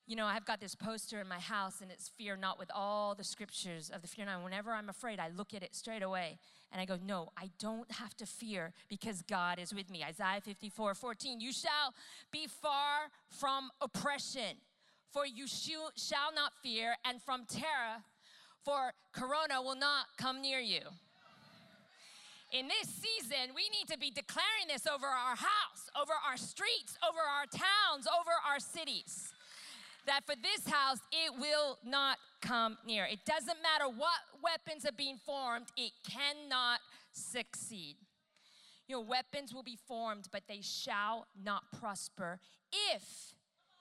You 0.08 0.16
know, 0.16 0.26
I've 0.26 0.46
got 0.46 0.62
this 0.62 0.74
poster 0.74 1.20
in 1.20 1.28
my 1.28 1.40
house 1.40 1.82
and 1.82 1.92
it's 1.92 2.08
fear 2.08 2.38
not 2.38 2.58
with 2.58 2.72
all 2.74 3.14
the 3.14 3.26
scriptures 3.26 3.92
of 3.94 4.02
the 4.02 4.08
fear 4.08 4.26
not. 4.26 4.42
Whenever 4.42 4.72
I'm 4.72 4.88
afraid, 4.88 5.20
I 5.20 5.28
look 5.28 5.54
at 5.54 5.64
it 5.64 5.76
straight 5.76 6.02
away 6.02 6.40
and 6.72 6.80
I 6.80 6.86
go, 6.86 6.98
No, 7.06 7.34
I 7.38 7.50
don't 7.60 7.92
have 7.92 8.16
to 8.18 8.26
fear 8.26 8.72
because 8.88 9.22
God 9.22 9.60
is 9.60 9.74
with 9.74 9.90
me. 9.90 10.06
Isaiah 10.06 10.40
54 10.40 10.96
14, 10.96 11.42
you 11.42 11.52
shall 11.52 11.94
be 12.32 12.48
far 12.48 13.10
from 13.28 13.70
oppression, 13.82 14.56
for 15.12 15.26
you 15.26 15.46
shall 15.46 16.34
not 16.34 16.54
fear, 16.64 16.96
and 17.04 17.22
from 17.22 17.46
terror, 17.46 18.00
for 18.64 18.94
corona 19.12 19.62
will 19.62 19.76
not 19.76 20.06
come 20.18 20.42
near 20.42 20.60
you. 20.60 20.82
In 22.54 22.70
this 22.70 22.88
season, 22.88 23.54
we 23.54 23.68
need 23.78 23.92
to 23.92 24.00
be 24.00 24.10
declaring 24.10 24.70
this 24.70 24.88
over 24.88 25.06
our 25.06 25.36
house, 25.36 25.92
over 26.02 26.14
our 26.26 26.38
streets, 26.38 26.98
over 27.04 27.20
our 27.20 27.46
towns, 27.46 28.08
over 28.08 28.32
our 28.50 28.62
cities 28.62 29.34
that 30.08 30.26
for 30.26 30.36
this 30.36 30.72
house, 30.72 31.00
it 31.12 31.40
will 31.40 31.78
not 31.86 32.18
come 32.42 32.78
near. 32.86 33.06
It 33.06 33.20
doesn't 33.26 33.58
matter 33.62 33.86
what 33.86 34.20
weapons 34.44 34.86
are 34.86 34.96
being 34.96 35.18
formed, 35.26 35.68
it 35.78 35.92
cannot 36.10 36.80
succeed. 37.12 37.96
Your 38.88 39.04
weapons 39.04 39.54
will 39.54 39.64
be 39.64 39.78
formed, 39.88 40.30
but 40.32 40.44
they 40.48 40.62
shall 40.62 41.28
not 41.44 41.64
prosper 41.78 42.40
if 42.94 43.34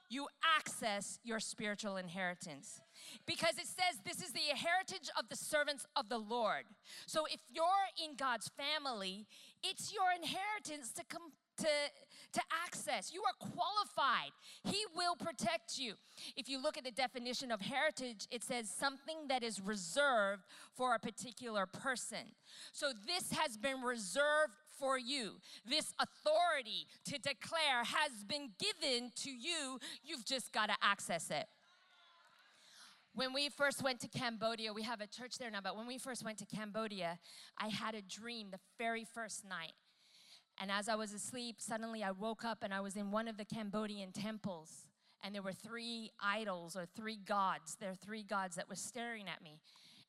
you 0.08 0.26
access 0.56 1.18
your 1.24 1.40
spiritual 1.40 1.96
inheritance. 1.96 2.80
Because 3.26 3.58
it 3.58 3.66
says 3.66 4.00
this 4.04 4.22
is 4.22 4.32
the 4.32 4.54
heritage 4.54 5.08
of 5.18 5.28
the 5.28 5.36
servants 5.36 5.84
of 5.96 6.08
the 6.08 6.18
Lord. 6.18 6.64
So 7.06 7.26
if 7.26 7.40
you're 7.50 7.64
in 8.02 8.16
God's 8.16 8.50
family, 8.56 9.26
it's 9.62 9.92
your 9.92 10.06
inheritance 10.14 10.92
to 10.92 11.04
come 11.08 11.32
to, 11.58 11.66
to 12.36 12.42
access. 12.64 13.12
You 13.12 13.22
are 13.22 13.48
qualified. 13.50 14.30
He 14.64 14.84
will 14.94 15.16
protect 15.16 15.78
you. 15.78 15.94
If 16.36 16.48
you 16.48 16.62
look 16.62 16.76
at 16.76 16.84
the 16.84 16.90
definition 16.90 17.50
of 17.50 17.62
heritage, 17.62 18.26
it 18.30 18.44
says 18.44 18.68
something 18.68 19.28
that 19.28 19.42
is 19.42 19.58
reserved 19.60 20.42
for 20.74 20.94
a 20.94 20.98
particular 20.98 21.64
person. 21.64 22.34
So 22.72 22.92
this 23.06 23.32
has 23.32 23.56
been 23.56 23.80
reserved 23.80 24.52
for 24.78 24.98
you. 24.98 25.32
This 25.64 25.94
authority 25.98 26.86
to 27.06 27.18
declare 27.18 27.84
has 27.84 28.22
been 28.28 28.50
given 28.58 29.10
to 29.22 29.30
you. 29.30 29.78
You've 30.04 30.26
just 30.26 30.52
got 30.52 30.66
to 30.66 30.76
access 30.82 31.30
it. 31.30 31.46
When 33.14 33.32
we 33.32 33.48
first 33.48 33.82
went 33.82 34.00
to 34.00 34.08
Cambodia, 34.08 34.74
we 34.74 34.82
have 34.82 35.00
a 35.00 35.06
church 35.06 35.38
there 35.38 35.50
now, 35.50 35.60
but 35.64 35.74
when 35.74 35.86
we 35.86 35.96
first 35.96 36.22
went 36.22 36.36
to 36.38 36.44
Cambodia, 36.44 37.18
I 37.56 37.68
had 37.68 37.94
a 37.94 38.02
dream 38.02 38.48
the 38.50 38.58
very 38.76 39.06
first 39.14 39.42
night. 39.42 39.72
And 40.60 40.70
as 40.70 40.88
I 40.88 40.94
was 40.94 41.12
asleep, 41.12 41.56
suddenly 41.58 42.02
I 42.02 42.10
woke 42.10 42.44
up 42.44 42.58
and 42.62 42.72
I 42.72 42.80
was 42.80 42.96
in 42.96 43.10
one 43.10 43.28
of 43.28 43.36
the 43.36 43.44
Cambodian 43.44 44.12
temples. 44.12 44.86
And 45.22 45.34
there 45.34 45.42
were 45.42 45.52
three 45.52 46.10
idols 46.22 46.76
or 46.76 46.86
three 46.86 47.16
gods. 47.16 47.76
There 47.80 47.90
are 47.90 47.96
three 47.96 48.22
gods 48.22 48.56
that 48.56 48.68
were 48.68 48.76
staring 48.76 49.28
at 49.28 49.42
me. 49.42 49.58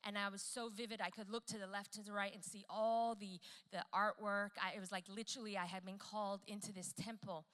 And 0.06 0.18
I 0.18 0.30
was 0.30 0.42
so 0.42 0.70
vivid, 0.70 1.02
I 1.02 1.10
could 1.10 1.30
look 1.30 1.46
to 1.48 1.58
the 1.58 1.68
left 1.68 1.94
to 1.94 2.04
the 2.04 2.14
right 2.14 2.34
and 2.34 2.44
see 2.44 2.64
all 2.70 3.16
the, 3.16 3.40
the 3.72 3.84
artwork. 3.94 4.52
I, 4.62 4.76
it 4.76 4.80
was 4.80 4.92
like 4.92 5.06
literally 5.10 5.58
I 5.58 5.66
had 5.66 5.86
been 5.86 5.98
called 5.98 6.42
into 6.48 6.72
this 6.72 6.94
temple. 6.94 7.46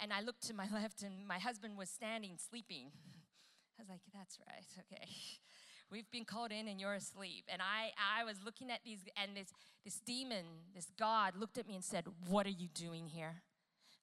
And 0.00 0.12
I 0.12 0.20
looked 0.20 0.42
to 0.48 0.54
my 0.54 0.66
left, 0.72 1.02
and 1.02 1.26
my 1.26 1.38
husband 1.38 1.76
was 1.76 1.90
standing, 1.90 2.32
sleeping. 2.38 2.86
I 3.78 3.82
was 3.82 3.88
like, 3.88 4.00
that's 4.12 4.38
right, 4.46 4.66
okay. 4.80 5.08
We've 5.92 6.10
been 6.10 6.24
called 6.24 6.52
in 6.52 6.68
and 6.68 6.80
you're 6.80 6.94
asleep. 6.94 7.44
And 7.52 7.60
I, 7.60 7.92
I 8.18 8.24
was 8.24 8.36
looking 8.42 8.70
at 8.70 8.80
these, 8.82 9.00
and 9.14 9.36
this, 9.36 9.52
this 9.84 10.00
demon, 10.00 10.46
this 10.74 10.88
God, 10.98 11.34
looked 11.38 11.58
at 11.58 11.68
me 11.68 11.74
and 11.74 11.84
said, 11.84 12.06
What 12.28 12.46
are 12.46 12.50
you 12.50 12.68
doing 12.68 13.06
here? 13.08 13.42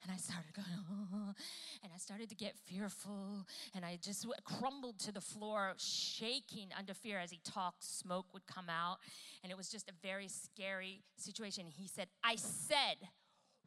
And 0.03 0.11
I 0.11 0.17
started 0.17 0.53
going, 0.53 0.67
oh, 0.89 1.33
and 1.83 1.91
I 1.93 1.97
started 1.97 2.29
to 2.29 2.35
get 2.35 2.55
fearful, 2.67 3.45
and 3.75 3.83
I 3.83 3.99
just 4.01 4.25
crumbled 4.45 4.97
to 4.99 5.11
the 5.11 5.19
floor, 5.19 5.73
shaking 5.77 6.69
under 6.77 6.93
fear 6.93 7.19
as 7.19 7.31
he 7.31 7.39
talked. 7.43 7.83
Smoke 7.83 8.27
would 8.33 8.47
come 8.47 8.69
out, 8.69 8.99
and 9.43 9.51
it 9.51 9.57
was 9.57 9.69
just 9.69 9.89
a 9.89 9.93
very 10.01 10.29
scary 10.29 11.01
situation. 11.17 11.65
He 11.75 11.87
said, 11.87 12.07
I 12.23 12.35
said, 12.35 13.09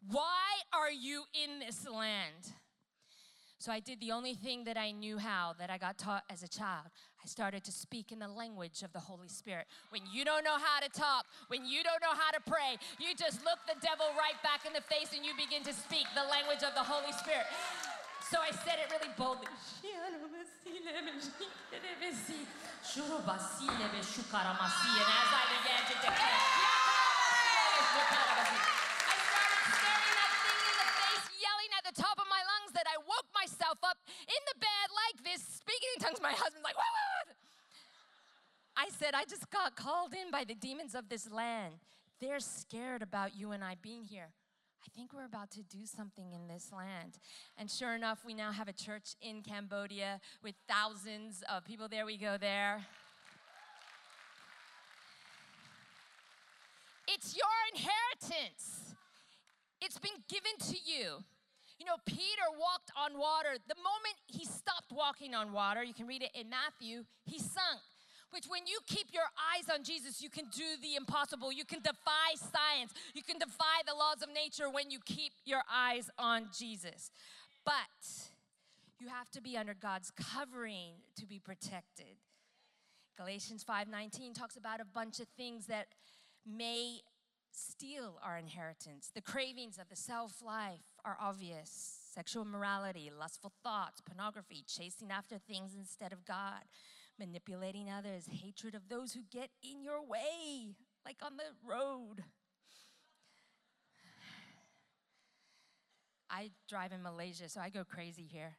Why 0.08 0.22
are 0.72 0.90
you 0.90 1.24
in 1.34 1.58
this 1.58 1.86
land? 1.86 2.54
So 3.62 3.70
I 3.70 3.78
did 3.78 4.00
the 4.02 4.10
only 4.10 4.34
thing 4.34 4.66
that 4.66 4.74
I 4.74 4.90
knew 4.90 5.22
how, 5.22 5.54
that 5.62 5.70
I 5.70 5.78
got 5.78 5.94
taught 5.94 6.26
as 6.26 6.42
a 6.42 6.50
child. 6.50 6.90
I 7.22 7.26
started 7.30 7.62
to 7.62 7.70
speak 7.70 8.10
in 8.10 8.18
the 8.18 8.26
language 8.26 8.82
of 8.82 8.92
the 8.92 8.98
Holy 8.98 9.30
Spirit. 9.30 9.70
When 9.94 10.02
you 10.12 10.24
don't 10.26 10.42
know 10.42 10.58
how 10.58 10.82
to 10.82 10.90
talk, 10.90 11.30
when 11.46 11.62
you 11.64 11.86
don't 11.86 12.02
know 12.02 12.10
how 12.10 12.34
to 12.34 12.42
pray, 12.42 12.74
you 12.98 13.14
just 13.14 13.46
look 13.46 13.62
the 13.70 13.78
devil 13.78 14.10
right 14.18 14.34
back 14.42 14.66
in 14.66 14.74
the 14.74 14.82
face 14.82 15.14
and 15.14 15.22
you 15.22 15.30
begin 15.38 15.62
to 15.62 15.70
speak 15.70 16.10
the 16.18 16.26
language 16.26 16.66
of 16.66 16.74
the 16.74 16.82
Holy 16.82 17.14
Spirit. 17.14 17.46
So 18.26 18.42
I 18.42 18.50
said 18.50 18.82
it 18.82 18.90
really 18.90 19.14
boldly. 19.14 19.46
And 24.98 25.06
as 25.06 25.30
I 25.38 25.44
began 25.62 25.82
to 25.86 25.94
declare, 26.02 26.18
I 26.18 27.82
started 27.94 28.10
staring 29.70 30.14
that 30.18 30.32
thing 30.50 30.66
in 30.66 30.76
the 30.82 30.90
face, 30.98 31.24
yelling 31.38 31.70
at 31.78 31.84
the 31.86 31.94
top 31.94 32.18
of 32.18 32.26
my 32.26 32.42
lungs 32.42 32.74
that 32.74 32.90
I 32.90 32.98
woke 33.06 33.28
myself 33.36 33.78
up 33.84 33.98
in 34.08 34.42
the 34.48 34.58
bed 34.58 34.86
like 34.94 35.18
this, 35.22 35.62
My 36.20 36.32
husband's 36.32 36.64
like, 36.64 36.76
what? 36.76 37.36
I 38.76 38.88
said, 38.98 39.14
I 39.14 39.24
just 39.24 39.50
got 39.50 39.76
called 39.76 40.14
in 40.14 40.30
by 40.30 40.44
the 40.44 40.54
demons 40.54 40.94
of 40.94 41.08
this 41.08 41.30
land. 41.30 41.74
They're 42.20 42.40
scared 42.40 43.02
about 43.02 43.36
you 43.36 43.52
and 43.52 43.62
I 43.62 43.76
being 43.80 44.04
here. 44.04 44.28
I 44.84 44.88
think 44.96 45.12
we're 45.12 45.24
about 45.24 45.50
to 45.52 45.62
do 45.62 45.86
something 45.86 46.32
in 46.32 46.48
this 46.48 46.72
land. 46.76 47.18
And 47.56 47.70
sure 47.70 47.94
enough, 47.94 48.24
we 48.26 48.34
now 48.34 48.50
have 48.50 48.68
a 48.68 48.72
church 48.72 49.14
in 49.20 49.42
Cambodia 49.42 50.20
with 50.42 50.54
thousands 50.68 51.44
of 51.48 51.64
people. 51.64 51.88
There 51.88 52.04
we 52.04 52.16
go, 52.16 52.36
there. 52.38 52.84
It's 57.06 57.36
your 57.36 57.44
inheritance, 57.74 58.94
it's 59.80 59.98
been 59.98 60.22
given 60.28 60.52
to 60.70 60.76
you. 60.84 61.24
You 61.82 61.86
know, 61.86 61.98
Peter 62.06 62.46
walked 62.60 62.92
on 62.96 63.18
water. 63.18 63.58
The 63.66 63.74
moment 63.74 64.14
he 64.28 64.44
stopped 64.44 64.92
walking 64.92 65.34
on 65.34 65.52
water, 65.52 65.82
you 65.82 65.92
can 65.92 66.06
read 66.06 66.22
it 66.22 66.30
in 66.32 66.48
Matthew, 66.48 67.02
he 67.24 67.40
sunk. 67.40 67.82
Which, 68.30 68.46
when 68.46 68.68
you 68.68 68.78
keep 68.86 69.08
your 69.12 69.26
eyes 69.34 69.66
on 69.68 69.82
Jesus, 69.82 70.22
you 70.22 70.30
can 70.30 70.44
do 70.54 70.62
the 70.80 70.94
impossible. 70.94 71.50
You 71.50 71.64
can 71.64 71.80
defy 71.80 72.38
science. 72.38 72.92
You 73.14 73.24
can 73.24 73.36
defy 73.36 73.82
the 73.84 73.94
laws 73.94 74.22
of 74.22 74.28
nature 74.32 74.70
when 74.70 74.92
you 74.92 75.00
keep 75.04 75.32
your 75.44 75.62
eyes 75.68 76.08
on 76.18 76.50
Jesus. 76.56 77.10
But 77.64 77.74
you 79.00 79.08
have 79.08 79.28
to 79.32 79.42
be 79.42 79.56
under 79.56 79.74
God's 79.74 80.12
covering 80.12 81.02
to 81.16 81.26
be 81.26 81.40
protected. 81.40 82.14
Galatians 83.16 83.64
5:19 83.64 84.34
talks 84.34 84.56
about 84.56 84.80
a 84.80 84.84
bunch 84.84 85.18
of 85.18 85.26
things 85.36 85.66
that 85.66 85.88
may 86.46 87.00
steal 87.50 88.20
our 88.22 88.38
inheritance. 88.38 89.10
The 89.12 89.20
cravings 89.20 89.78
of 89.78 89.88
the 89.88 89.96
self 89.96 90.40
life 90.40 90.91
are 91.04 91.16
obvious 91.20 91.98
sexual 92.14 92.44
morality, 92.44 93.10
lustful 93.16 93.52
thoughts, 93.62 94.00
pornography, 94.00 94.64
chasing 94.66 95.10
after 95.10 95.38
things 95.38 95.74
instead 95.78 96.12
of 96.12 96.26
God, 96.26 96.62
manipulating 97.18 97.90
others, 97.90 98.28
hatred 98.30 98.74
of 98.74 98.88
those 98.88 99.14
who 99.14 99.20
get 99.30 99.50
in 99.62 99.82
your 99.82 100.04
way, 100.04 100.74
like 101.06 101.16
on 101.22 101.36
the 101.36 101.44
road. 101.66 102.24
I 106.30 106.50
drive 106.68 106.92
in 106.92 107.02
Malaysia, 107.02 107.48
so 107.48 107.60
I 107.60 107.70
go 107.70 107.84
crazy 107.84 108.28
here 108.30 108.56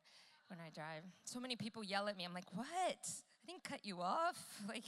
when 0.47 0.59
I 0.59 0.69
drive. 0.73 1.03
So 1.25 1.39
many 1.39 1.55
people 1.55 1.83
yell 1.83 2.07
at 2.07 2.17
me. 2.17 2.25
I'm 2.25 2.33
like, 2.33 2.51
what? 2.53 2.67
I 2.67 3.45
didn't 3.45 3.63
cut 3.63 3.81
you 3.83 4.01
off. 4.01 4.43
Like, 4.67 4.85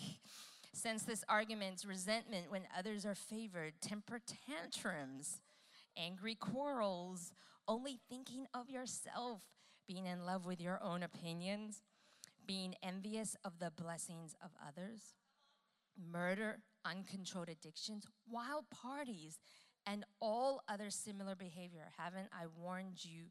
senseless 0.74 1.24
arguments, 1.30 1.86
resentment 1.86 2.50
when 2.50 2.64
others 2.78 3.06
are 3.06 3.16
favored, 3.16 3.74
temper 3.82 4.20
tantrums, 4.48 5.40
angry 5.98 6.36
quarrels, 6.36 7.32
only 7.68 8.00
thinking 8.10 8.46
of 8.54 8.70
yourself, 8.70 9.44
being 9.88 10.06
in 10.06 10.26
love 10.26 10.46
with 10.46 10.60
your 10.62 10.82
own 10.84 11.04
opinions, 11.04 11.82
being 12.46 12.76
envious 12.84 13.36
of 13.44 13.60
the 13.60 13.72
blessings 13.72 14.36
of 14.44 14.52
others, 14.66 15.16
murder, 15.98 16.60
uncontrolled 16.84 17.50
addictions, 17.50 18.06
wild 18.30 18.70
parties, 18.70 19.40
and 19.86 20.06
all 20.22 20.62
other 20.68 20.90
similar 20.90 21.36
behavior. 21.36 21.92
Haven't 21.98 22.30
I 22.32 22.46
warned 22.60 23.04
you 23.04 23.26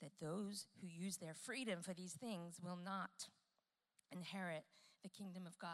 that 0.00 0.12
those 0.20 0.66
who 0.80 0.86
use 0.86 1.18
their 1.18 1.34
freedom 1.34 1.80
for 1.82 1.94
these 1.94 2.14
things 2.14 2.58
will 2.62 2.78
not 2.82 3.28
inherit 4.10 4.64
the 5.02 5.08
kingdom 5.08 5.46
of 5.46 5.58
God? 5.58 5.70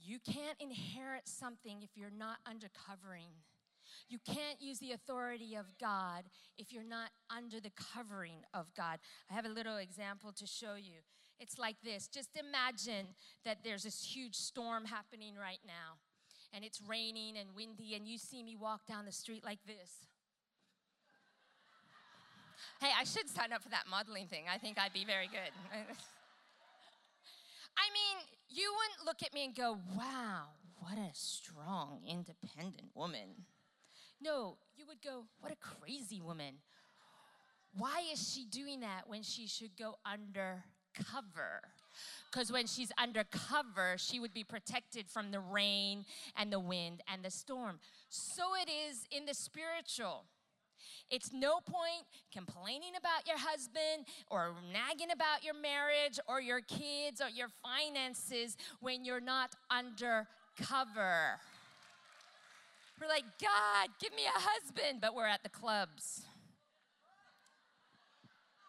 You 0.00 0.18
can't 0.18 0.60
inherit 0.60 1.26
something 1.28 1.82
if 1.82 1.90
you're 1.96 2.10
not 2.10 2.38
under 2.46 2.68
covering. 2.68 3.30
You 4.08 4.18
can't 4.24 4.60
use 4.60 4.78
the 4.78 4.92
authority 4.92 5.54
of 5.54 5.66
God 5.80 6.24
if 6.56 6.72
you're 6.72 6.84
not 6.84 7.10
under 7.34 7.60
the 7.60 7.72
covering 7.94 8.44
of 8.54 8.66
God. 8.76 8.98
I 9.30 9.34
have 9.34 9.44
a 9.44 9.50
little 9.50 9.76
example 9.76 10.32
to 10.32 10.46
show 10.46 10.74
you. 10.74 11.00
It's 11.40 11.58
like 11.58 11.76
this 11.84 12.08
just 12.08 12.30
imagine 12.36 13.06
that 13.44 13.58
there's 13.64 13.84
this 13.84 14.02
huge 14.02 14.34
storm 14.34 14.84
happening 14.84 15.34
right 15.36 15.60
now, 15.66 15.98
and 16.52 16.64
it's 16.64 16.80
raining 16.80 17.36
and 17.36 17.54
windy, 17.54 17.94
and 17.94 18.06
you 18.06 18.18
see 18.18 18.42
me 18.42 18.56
walk 18.56 18.86
down 18.86 19.04
the 19.04 19.12
street 19.12 19.44
like 19.44 19.60
this. 19.66 20.06
hey, 22.80 22.90
I 22.98 23.04
should 23.04 23.28
sign 23.28 23.52
up 23.52 23.62
for 23.62 23.68
that 23.68 23.84
modeling 23.88 24.26
thing. 24.26 24.44
I 24.52 24.58
think 24.58 24.78
I'd 24.78 24.92
be 24.92 25.04
very 25.04 25.28
good. 25.28 25.52
I 27.78 27.86
mean, 27.94 28.26
you 28.48 28.72
wouldn't 28.76 29.06
look 29.06 29.22
at 29.22 29.32
me 29.32 29.44
and 29.44 29.54
go, 29.54 29.78
wow, 29.96 30.46
what 30.80 30.98
a 30.98 31.10
strong, 31.12 32.00
independent 32.08 32.90
woman. 32.94 33.46
No, 34.20 34.56
you 34.76 34.84
would 34.86 35.02
go, 35.02 35.24
what 35.40 35.52
a 35.52 35.56
crazy 35.56 36.20
woman. 36.20 36.54
Why 37.76 38.02
is 38.12 38.32
she 38.32 38.44
doing 38.44 38.80
that 38.80 39.02
when 39.06 39.22
she 39.22 39.46
should 39.46 39.76
go 39.76 39.96
undercover? 40.04 41.62
Because 42.30 42.50
when 42.50 42.66
she's 42.66 42.90
undercover, 42.98 43.94
she 43.96 44.20
would 44.20 44.34
be 44.34 44.44
protected 44.44 45.08
from 45.08 45.30
the 45.30 45.40
rain 45.40 46.04
and 46.36 46.52
the 46.52 46.60
wind 46.60 47.02
and 47.12 47.22
the 47.22 47.30
storm. 47.30 47.78
So 48.08 48.42
it 48.54 48.68
is 48.68 49.06
in 49.10 49.26
the 49.26 49.34
spiritual. 49.34 50.24
It's 51.10 51.32
no 51.32 51.60
point 51.60 52.04
complaining 52.32 52.92
about 52.98 53.26
your 53.26 53.38
husband 53.38 54.06
or 54.30 54.54
nagging 54.72 55.10
about 55.10 55.42
your 55.42 55.54
marriage 55.54 56.18
or 56.28 56.40
your 56.40 56.60
kids 56.60 57.20
or 57.20 57.28
your 57.28 57.48
finances 57.62 58.56
when 58.80 59.04
you're 59.04 59.20
not 59.20 59.54
under 59.70 60.26
cover. 60.60 61.40
We're 63.00 63.08
like, 63.08 63.24
God, 63.40 63.88
give 64.00 64.12
me 64.14 64.22
a 64.24 64.38
husband, 64.38 65.00
but 65.00 65.14
we're 65.14 65.26
at 65.26 65.42
the 65.42 65.48
clubs. 65.48 66.22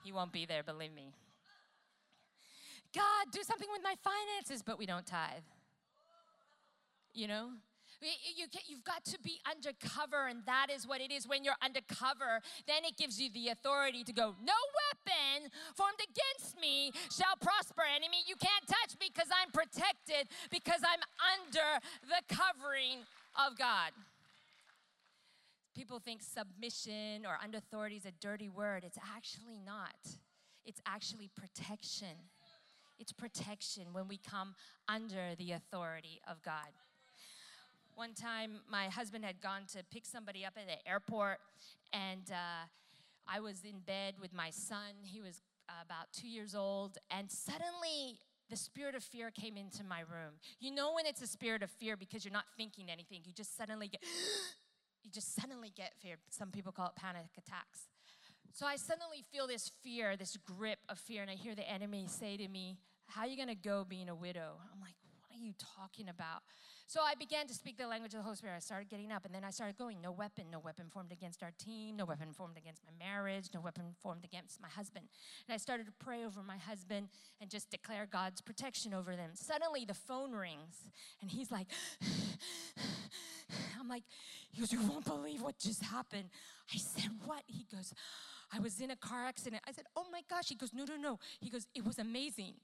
He 0.03 0.11
won't 0.11 0.31
be 0.31 0.45
there, 0.45 0.63
believe 0.63 0.93
me. 0.93 1.13
God, 2.93 3.31
do 3.31 3.41
something 3.43 3.67
with 3.71 3.81
my 3.83 3.95
finances, 4.03 4.63
but 4.63 4.79
we 4.79 4.85
don't 4.85 5.05
tithe. 5.05 5.43
You 7.13 7.27
know? 7.27 7.49
You 8.01 8.47
have 8.47 8.83
got 8.85 9.03
to 9.11 9.19
be 9.19 9.41
undercover, 9.43 10.27
and 10.27 10.45
that 10.45 10.67
is 10.73 10.87
what 10.87 11.01
it 11.01 11.11
is. 11.11 11.27
When 11.27 11.43
you're 11.43 11.59
undercover, 11.61 12.39
then 12.65 12.85
it 12.85 12.95
gives 12.95 13.19
you 13.19 13.29
the 13.33 13.49
authority 13.49 14.05
to 14.05 14.13
go, 14.13 14.35
No 14.41 14.55
weapon 14.87 15.51
formed 15.75 15.99
against 15.99 16.59
me 16.61 16.93
shall 17.11 17.35
prosper. 17.41 17.83
Enemy, 17.83 18.23
you 18.25 18.35
can't 18.37 18.65
touch 18.67 18.95
me 19.01 19.11
because 19.13 19.27
I'm 19.35 19.51
protected, 19.51 20.31
because 20.49 20.79
I'm 20.79 21.03
under 21.35 21.83
the 22.07 22.23
covering 22.33 23.03
of 23.35 23.57
God. 23.57 23.91
People 25.75 25.99
think 25.99 26.21
submission 26.23 27.25
or 27.25 27.37
under 27.41 27.57
authority 27.59 27.95
is 27.95 28.05
a 28.05 28.11
dirty 28.11 28.49
word. 28.49 28.83
It's 28.83 28.97
actually 29.15 29.59
not, 29.63 30.17
it's 30.65 30.81
actually 30.85 31.29
protection. 31.35 32.17
It's 32.97 33.13
protection 33.13 33.93
when 33.93 34.07
we 34.07 34.17
come 34.17 34.55
under 34.87 35.35
the 35.37 35.53
authority 35.53 36.21
of 36.27 36.41
God. 36.43 36.73
One 37.95 38.13
time, 38.13 38.61
my 38.69 38.85
husband 38.85 39.23
had 39.23 39.41
gone 39.41 39.61
to 39.73 39.83
pick 39.91 40.05
somebody 40.05 40.45
up 40.45 40.53
at 40.57 40.67
the 40.67 40.89
airport, 40.89 41.39
and 41.93 42.29
uh, 42.31 42.65
I 43.27 43.39
was 43.39 43.63
in 43.63 43.79
bed 43.85 44.15
with 44.19 44.33
my 44.33 44.49
son. 44.49 44.95
He 45.03 45.21
was 45.21 45.41
uh, 45.69 45.73
about 45.85 46.11
two 46.11 46.27
years 46.27 46.55
old, 46.55 46.97
and 47.11 47.29
suddenly 47.29 48.17
the 48.49 48.57
spirit 48.57 48.95
of 48.95 49.03
fear 49.03 49.31
came 49.31 49.55
into 49.55 49.83
my 49.83 49.99
room. 49.99 50.39
You 50.59 50.71
know 50.71 50.93
when 50.93 51.05
it's 51.05 51.21
a 51.21 51.27
spirit 51.27 51.61
of 51.61 51.69
fear 51.69 51.95
because 51.95 52.25
you're 52.25 52.33
not 52.33 52.45
thinking 52.57 52.89
anything, 52.89 53.21
you 53.23 53.33
just 53.33 53.55
suddenly 53.55 53.87
get, 53.87 54.01
you 55.09 55.13
just 55.13 55.35
suddenly 55.35 55.71
get 55.75 55.93
fear. 55.99 56.17
Some 56.29 56.51
people 56.51 56.71
call 56.71 56.87
it 56.87 56.95
panic 56.95 57.29
attacks. 57.37 57.87
So 58.53 58.65
I 58.65 58.75
suddenly 58.75 59.23
feel 59.31 59.47
this 59.47 59.71
fear, 59.83 60.15
this 60.15 60.37
grip 60.37 60.79
of 60.87 60.99
fear, 60.99 61.21
and 61.21 61.31
I 61.31 61.35
hear 61.35 61.55
the 61.55 61.69
enemy 61.69 62.05
say 62.07 62.37
to 62.37 62.47
me, 62.47 62.77
How 63.07 63.21
are 63.21 63.27
you 63.27 63.37
gonna 63.37 63.55
go 63.55 63.85
being 63.87 64.09
a 64.09 64.15
widow? 64.15 64.57
I'm 64.71 64.79
like, 64.79 64.95
you 65.41 65.53
talking 65.75 66.09
about? 66.09 66.41
So 66.87 67.01
I 67.01 67.13
began 67.13 67.45
to 67.47 67.53
speak 67.53 67.77
the 67.77 67.85
language 67.85 68.13
of 68.13 68.19
the 68.19 68.23
Holy 68.23 68.35
Spirit. 68.35 68.55
I 68.55 68.59
started 68.59 68.89
getting 68.89 69.11
up, 69.11 69.23
and 69.23 69.33
then 69.33 69.43
I 69.43 69.51
started 69.51 69.77
going, 69.77 70.01
No 70.01 70.11
weapon, 70.11 70.45
no 70.51 70.59
weapon 70.59 70.87
formed 70.89 71.11
against 71.11 71.43
our 71.43 71.51
team, 71.57 71.97
no 71.97 72.05
weapon 72.05 72.33
formed 72.33 72.57
against 72.57 72.81
my 72.83 72.91
marriage, 72.97 73.49
no 73.53 73.61
weapon 73.61 73.95
formed 74.01 74.25
against 74.25 74.59
my 74.61 74.69
husband. 74.69 75.05
And 75.47 75.53
I 75.53 75.57
started 75.57 75.85
to 75.85 75.91
pray 75.91 76.25
over 76.25 76.41
my 76.41 76.57
husband 76.57 77.09
and 77.39 77.49
just 77.49 77.69
declare 77.69 78.07
God's 78.11 78.41
protection 78.41 78.93
over 78.93 79.15
them. 79.15 79.31
Suddenly 79.35 79.85
the 79.85 79.93
phone 79.93 80.31
rings, 80.31 80.89
and 81.21 81.29
he's 81.29 81.51
like, 81.51 81.67
I'm 83.79 83.87
like, 83.87 84.03
he 84.51 84.59
goes, 84.59 84.73
You 84.73 84.81
won't 84.81 85.05
believe 85.05 85.41
what 85.41 85.59
just 85.59 85.83
happened. 85.83 86.29
I 86.73 86.77
said, 86.77 87.11
What? 87.25 87.43
He 87.45 87.67
goes, 87.71 87.93
I 88.51 88.59
was 88.59 88.81
in 88.81 88.89
a 88.89 88.95
car 88.95 89.25
accident. 89.25 89.61
I 89.67 89.71
said, 89.73 89.85
Oh 89.95 90.05
my 90.11 90.21
gosh. 90.29 90.49
He 90.49 90.55
goes, 90.55 90.73
No, 90.73 90.85
no, 90.85 90.95
no. 90.95 91.19
He 91.39 91.49
goes, 91.49 91.67
It 91.75 91.85
was 91.85 91.99
amazing 91.99 92.55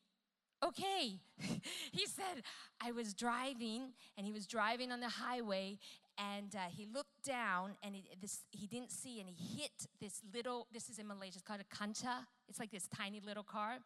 okay. 0.63 1.19
he 1.91 2.05
said, 2.05 2.43
I 2.81 2.91
was 2.91 3.13
driving 3.13 3.93
and 4.17 4.25
he 4.25 4.33
was 4.33 4.45
driving 4.45 4.91
on 4.91 4.99
the 4.99 5.09
highway 5.09 5.77
and 6.17 6.55
uh, 6.55 6.59
he 6.69 6.87
looked 6.93 7.23
down 7.25 7.71
and 7.83 7.95
he, 7.95 8.03
this, 8.21 8.41
he 8.51 8.67
didn't 8.67 8.91
see 8.91 9.19
and 9.19 9.29
he 9.29 9.61
hit 9.61 9.87
this 9.99 10.21
little 10.33 10.67
this 10.71 10.89
is 10.89 10.97
in 10.97 11.07
malaysia 11.07 11.33
it's 11.35 11.41
called 11.41 11.59
a 11.59 11.75
Kancil. 11.75 12.25
It's 12.47 12.59
like 12.59 12.71
this 12.71 12.87
tiny 12.87 13.21
little 13.25 13.43
car. 13.43 13.79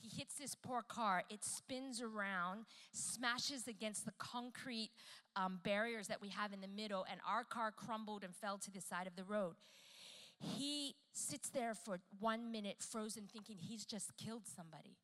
He 0.00 0.08
hits 0.16 0.34
this 0.34 0.54
poor 0.54 0.82
car. 0.82 1.24
It 1.30 1.44
spins 1.44 2.00
around 2.00 2.64
smashes 2.92 3.68
against 3.68 4.04
the 4.04 4.12
concrete 4.18 4.90
um, 5.36 5.60
barriers 5.62 6.08
that 6.08 6.20
we 6.20 6.28
have 6.28 6.52
in 6.52 6.60
the 6.60 6.68
middle 6.68 7.04
and 7.10 7.20
our 7.28 7.44
car 7.44 7.70
crumbled 7.70 8.24
and 8.24 8.34
fell 8.34 8.58
to 8.58 8.70
the 8.70 8.80
side 8.80 9.06
of 9.06 9.16
the 9.16 9.24
road. 9.24 9.54
He 10.38 10.94
sits 11.12 11.48
there 11.48 11.74
for 11.74 12.00
one 12.18 12.50
minute 12.50 12.76
frozen 12.80 13.28
thinking 13.32 13.56
he's 13.58 13.84
just 13.84 14.16
killed 14.16 14.42
somebody 14.46 14.96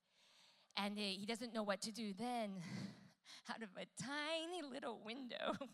and 0.77 0.99
he 0.99 1.25
doesn't 1.27 1.55
know 1.55 1.63
what 1.63 1.81
to 1.83 1.93
do 1.93 2.13
then 2.19 2.51
out 3.51 3.63
of 3.63 3.69
a 3.77 3.87
tiny 4.03 4.63
little 4.63 5.01
window 5.05 5.57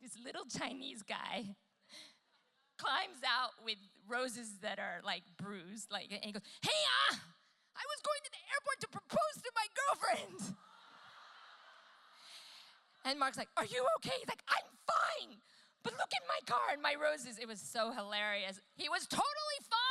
this 0.00 0.16
little 0.24 0.44
Chinese 0.48 1.02
guy 1.02 1.44
climbs 2.80 3.20
out 3.24 3.52
with 3.64 3.76
roses 4.08 4.58
that 4.62 4.78
are 4.78 5.00
like 5.04 5.22
bruised, 5.36 5.92
like, 5.92 6.08
and 6.10 6.24
he 6.24 6.32
goes, 6.32 6.42
Hey, 6.62 6.80
ah, 7.12 7.20
I 7.76 7.84
was 7.84 8.00
going 8.00 8.20
to 8.24 8.32
the 8.32 8.44
airport 8.48 8.80
to 8.80 8.88
propose 8.88 9.36
to 9.44 9.50
my 9.54 9.66
girlfriend. 9.76 10.56
And 13.04 13.18
Mark's 13.18 13.36
like, 13.36 13.52
Are 13.56 13.64
you 13.64 13.84
okay? 14.00 14.16
He's 14.18 14.28
like, 14.28 14.44
I'm 14.48 14.68
fine. 14.88 15.38
But 15.82 15.94
look 15.94 16.12
at 16.12 16.24
my 16.28 16.40
car 16.44 16.72
and 16.72 16.82
my 16.82 16.94
roses. 17.00 17.38
It 17.40 17.48
was 17.48 17.60
so 17.60 17.92
hilarious. 17.92 18.60
He 18.76 18.88
was 18.88 19.06
totally 19.06 19.60
fine. 19.64 19.89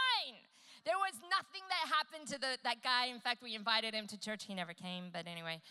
There 0.86 0.98
was 0.98 1.14
nothing 1.30 1.64
that 1.70 1.94
happened 1.94 2.28
to 2.30 2.40
the, 2.40 2.58
that 2.64 2.82
guy. 2.84 3.08
In 3.08 3.20
fact, 3.20 3.44
we 3.44 3.56
invited 3.56 3.94
him 3.94 4.08
to 4.08 4.20
church. 4.20 4.46
He 4.46 4.54
never 4.54 4.74
came, 4.74 5.06
but 5.12 5.28
anyway, 5.28 5.62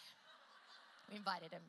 we 1.10 1.16
invited 1.16 1.52
him. 1.52 1.62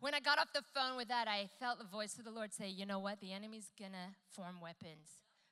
When 0.00 0.14
I 0.14 0.20
got 0.20 0.38
off 0.38 0.52
the 0.52 0.62
phone 0.74 0.96
with 0.96 1.08
that, 1.08 1.26
I 1.26 1.48
felt 1.58 1.78
the 1.78 1.84
voice 1.84 2.18
of 2.18 2.24
the 2.24 2.30
Lord 2.30 2.52
say, 2.52 2.68
You 2.68 2.86
know 2.86 2.98
what? 2.98 3.20
The 3.20 3.32
enemy's 3.32 3.70
gonna 3.78 4.14
form 4.30 4.60
weapons. 4.60 5.08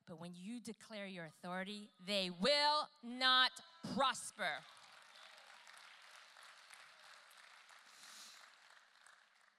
But 0.07 0.21
when 0.21 0.33
you 0.35 0.61
declare 0.61 1.07
your 1.07 1.25
authority, 1.25 1.89
they 2.07 2.31
will 2.39 2.89
not 3.03 3.51
prosper. 3.95 4.61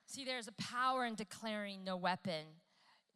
See, 0.05 0.23
there's 0.23 0.47
a 0.47 0.53
power 0.53 1.03
in 1.05 1.15
declaring 1.15 1.84
no 1.84 1.97
weapon. 1.97 2.45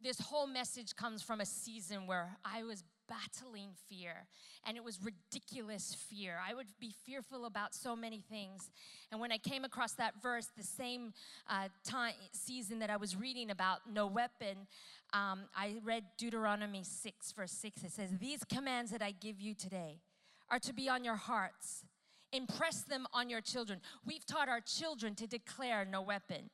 This 0.01 0.19
whole 0.19 0.47
message 0.47 0.95
comes 0.95 1.21
from 1.21 1.39
a 1.39 1.45
season 1.45 2.07
where 2.07 2.37
I 2.43 2.63
was 2.63 2.83
battling 3.09 3.71
fear, 3.89 4.27
and 4.65 4.77
it 4.77 4.83
was 4.83 4.99
ridiculous 5.03 5.95
fear. 5.95 6.37
I 6.47 6.53
would 6.53 6.67
be 6.79 6.93
fearful 7.05 7.45
about 7.45 7.73
so 7.73 7.95
many 7.95 8.21
things. 8.29 8.69
And 9.11 9.19
when 9.19 9.31
I 9.31 9.37
came 9.37 9.65
across 9.65 9.93
that 9.93 10.21
verse, 10.21 10.47
the 10.55 10.63
same 10.63 11.13
uh, 11.49 11.69
time 11.83 12.13
season 12.31 12.79
that 12.79 12.89
I 12.89 12.97
was 12.97 13.15
reading 13.15 13.49
about 13.49 13.79
no 13.91 14.07
weapon, 14.07 14.67
um, 15.13 15.41
I 15.55 15.77
read 15.83 16.03
Deuteronomy 16.17 16.83
6, 16.83 17.31
verse 17.33 17.51
6. 17.51 17.83
It 17.83 17.91
says, 17.91 18.09
These 18.19 18.43
commands 18.43 18.91
that 18.91 19.01
I 19.01 19.11
give 19.11 19.41
you 19.41 19.55
today 19.55 20.01
are 20.49 20.59
to 20.59 20.73
be 20.73 20.87
on 20.87 21.03
your 21.03 21.15
hearts. 21.15 21.83
Impress 22.31 22.83
them 22.83 23.07
on 23.11 23.29
your 23.29 23.41
children. 23.41 23.81
We've 24.05 24.25
taught 24.25 24.49
our 24.49 24.61
children 24.61 25.15
to 25.15 25.25
declare 25.25 25.83
no 25.83 26.01
weapon. 26.01 26.49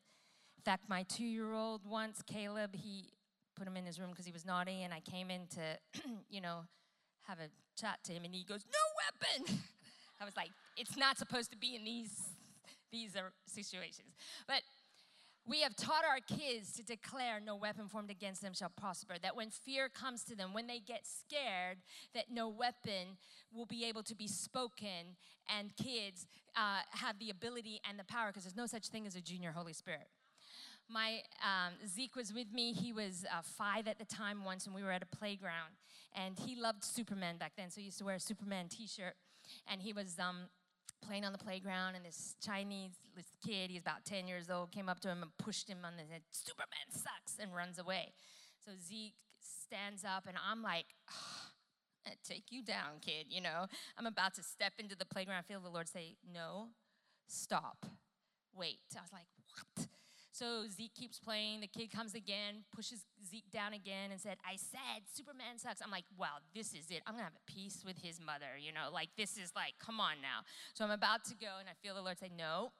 In 0.57 0.63
fact, 0.63 0.87
my 0.87 1.03
two 1.03 1.25
year 1.25 1.53
old 1.53 1.85
once, 1.85 2.21
Caleb, 2.25 2.75
he 2.75 3.09
put 3.55 3.67
him 3.67 3.77
in 3.77 3.85
his 3.85 3.99
room 3.99 4.09
because 4.11 4.25
he 4.25 4.31
was 4.31 4.45
naughty, 4.45 4.83
and 4.83 4.93
I 4.93 4.99
came 4.99 5.29
in 5.31 5.47
to, 5.55 6.01
you 6.29 6.41
know, 6.41 6.61
have 7.27 7.39
a 7.39 7.49
chat 7.79 7.99
to 8.05 8.13
him, 8.13 8.23
and 8.23 8.33
he 8.33 8.43
goes, 8.43 8.65
"No 8.65 9.45
weapon." 9.45 9.61
I 10.21 10.25
was 10.25 10.35
like, 10.37 10.49
"It's 10.77 10.97
not 10.97 11.17
supposed 11.17 11.51
to 11.51 11.57
be 11.57 11.75
in 11.75 11.83
these 11.83 12.29
these 12.91 13.15
are 13.15 13.31
situations," 13.45 14.15
but. 14.47 14.61
We 15.47 15.61
have 15.61 15.75
taught 15.75 16.03
our 16.03 16.17
kids 16.39 16.71
to 16.71 16.83
declare 16.83 17.39
no 17.39 17.55
weapon 17.55 17.87
formed 17.87 18.09
against 18.09 18.41
them 18.41 18.55
shall 18.55 18.71
prosper. 18.75 19.13
That 19.21 19.35
when 19.35 19.51
fear 19.51 19.89
comes 19.89 20.23
to 20.23 20.35
them, 20.35 20.53
when 20.53 20.65
they 20.65 20.79
get 20.79 21.01
scared, 21.05 21.77
that 22.15 22.31
no 22.31 22.49
weapon 22.49 23.19
will 23.53 23.67
be 23.67 23.85
able 23.85 24.01
to 24.01 24.15
be 24.15 24.27
spoken, 24.27 25.15
and 25.47 25.69
kids 25.77 26.25
uh, 26.55 26.79
have 26.89 27.19
the 27.19 27.29
ability 27.29 27.79
and 27.87 27.99
the 27.99 28.05
power, 28.05 28.29
because 28.29 28.41
there's 28.41 28.55
no 28.55 28.65
such 28.65 28.87
thing 28.87 29.05
as 29.05 29.15
a 29.15 29.21
junior 29.21 29.51
Holy 29.51 29.73
Spirit 29.73 30.07
my 30.89 31.21
um, 31.41 31.73
Zeke 31.87 32.15
was 32.15 32.33
with 32.33 32.53
me. 32.53 32.73
He 32.73 32.93
was 32.93 33.25
uh, 33.31 33.41
five 33.43 33.87
at 33.87 33.97
the 33.97 34.05
time 34.05 34.43
once, 34.43 34.65
and 34.65 34.75
we 34.75 34.83
were 34.83 34.91
at 34.91 35.01
a 35.01 35.17
playground. 35.17 35.73
And 36.13 36.37
he 36.39 36.55
loved 36.55 36.83
Superman 36.83 37.37
back 37.37 37.53
then, 37.57 37.69
so 37.69 37.81
he 37.81 37.85
used 37.85 37.97
to 37.99 38.05
wear 38.05 38.15
a 38.15 38.19
Superman 38.19 38.67
T-shirt. 38.69 39.15
And 39.69 39.81
he 39.81 39.93
was 39.93 40.17
um, 40.19 40.47
playing 41.05 41.25
on 41.25 41.31
the 41.31 41.37
playground, 41.37 41.95
and 41.95 42.05
this 42.05 42.35
Chinese 42.41 42.91
this 43.15 43.25
kid, 43.45 43.71
he's 43.71 43.81
about 43.81 44.05
10 44.05 44.27
years 44.27 44.49
old, 44.49 44.71
came 44.71 44.89
up 44.89 44.99
to 45.01 45.09
him 45.09 45.21
and 45.21 45.31
pushed 45.37 45.69
him 45.69 45.79
on 45.83 45.93
the 45.97 46.03
head. 46.03 46.21
Superman 46.31 46.89
sucks, 46.89 47.37
and 47.39 47.55
runs 47.55 47.79
away. 47.79 48.13
So 48.63 48.71
Zeke 48.87 49.15
stands 49.39 50.03
up, 50.03 50.25
and 50.27 50.37
I'm 50.49 50.61
like. 50.61 50.85
Oh, 51.09 51.51
take 52.23 52.51
you 52.51 52.61
down, 52.61 52.99
kid. 53.01 53.25
You 53.29 53.41
know, 53.41 53.65
I'm 53.97 54.05
about 54.05 54.35
to 54.35 54.43
step 54.43 54.73
into 54.77 54.95
the 54.95 55.05
playground. 55.05 55.39
I 55.39 55.41
feel 55.41 55.59
the 55.59 55.69
Lord 55.69 55.89
say, 55.89 56.17
No, 56.31 56.67
stop, 57.27 57.83
wait. 58.55 58.77
I 58.95 59.01
was 59.01 59.11
like, 59.11 59.25
What? 59.75 59.87
So 60.35 60.67
Zeke 60.67 60.93
keeps 60.93 61.17
playing. 61.17 61.61
The 61.61 61.67
kid 61.67 61.89
comes 61.91 62.13
again, 62.13 62.65
pushes 62.75 63.05
Zeke 63.25 63.49
down 63.53 63.71
again, 63.71 64.11
and 64.11 64.19
said, 64.19 64.35
I 64.45 64.57
said 64.57 65.07
Superman 65.13 65.57
sucks. 65.57 65.81
I'm 65.81 65.91
like, 65.91 66.03
wow, 66.17 66.43
this 66.53 66.73
is 66.73 66.91
it. 66.91 67.03
I'm 67.07 67.13
gonna 67.13 67.23
have 67.23 67.39
a 67.39 67.51
peace 67.51 67.83
with 67.85 67.97
his 68.03 68.19
mother, 68.19 68.59
you 68.59 68.73
know, 68.73 68.91
like 68.91 69.07
this 69.15 69.37
is 69.37 69.53
like, 69.55 69.75
come 69.79 70.01
on 70.01 70.15
now. 70.21 70.43
So 70.73 70.83
I'm 70.83 70.91
about 70.91 71.23
to 71.25 71.35
go, 71.35 71.47
and 71.57 71.69
I 71.69 71.73
feel 71.81 71.95
the 71.95 72.01
Lord 72.01 72.19
say, 72.19 72.29
no, 72.37 72.73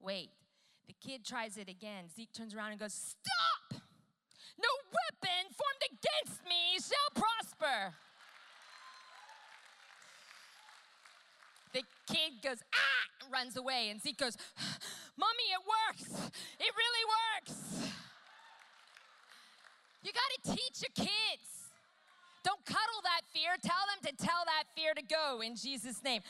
wait. 0.00 0.30
The 0.86 0.94
kid 0.94 1.22
tries 1.22 1.58
it 1.58 1.68
again. 1.68 2.04
Zeke 2.16 2.32
turns 2.32 2.54
around 2.54 2.70
and 2.70 2.80
goes, 2.80 2.94
Stop! 2.94 3.82
No 4.56 4.68
weapon 4.88 5.52
formed 5.52 5.84
against 5.84 6.42
me 6.48 6.78
shall 6.80 7.10
prosper. 7.12 7.92
The 11.74 11.82
kid 12.08 12.40
goes, 12.42 12.62
ah, 12.74 13.30
runs 13.30 13.56
away, 13.58 13.90
and 13.90 14.00
Zeke 14.00 14.16
goes, 14.16 14.38
Mommy, 15.16 15.48
it 15.52 15.62
works. 15.64 16.30
It 16.60 16.72
really 16.76 17.04
works. 17.08 17.90
You 20.02 20.12
got 20.12 20.30
to 20.44 20.56
teach 20.56 20.82
your 20.82 21.06
kids. 21.06 21.70
Don't 22.44 22.64
cuddle 22.64 23.02
that 23.02 23.22
fear. 23.32 23.56
Tell 23.60 23.74
them 23.90 24.14
to 24.14 24.24
tell 24.24 24.44
that 24.46 24.64
fear 24.76 24.94
to 24.94 25.02
go 25.02 25.40
in 25.40 25.56
Jesus' 25.56 26.02
name. 26.04 26.22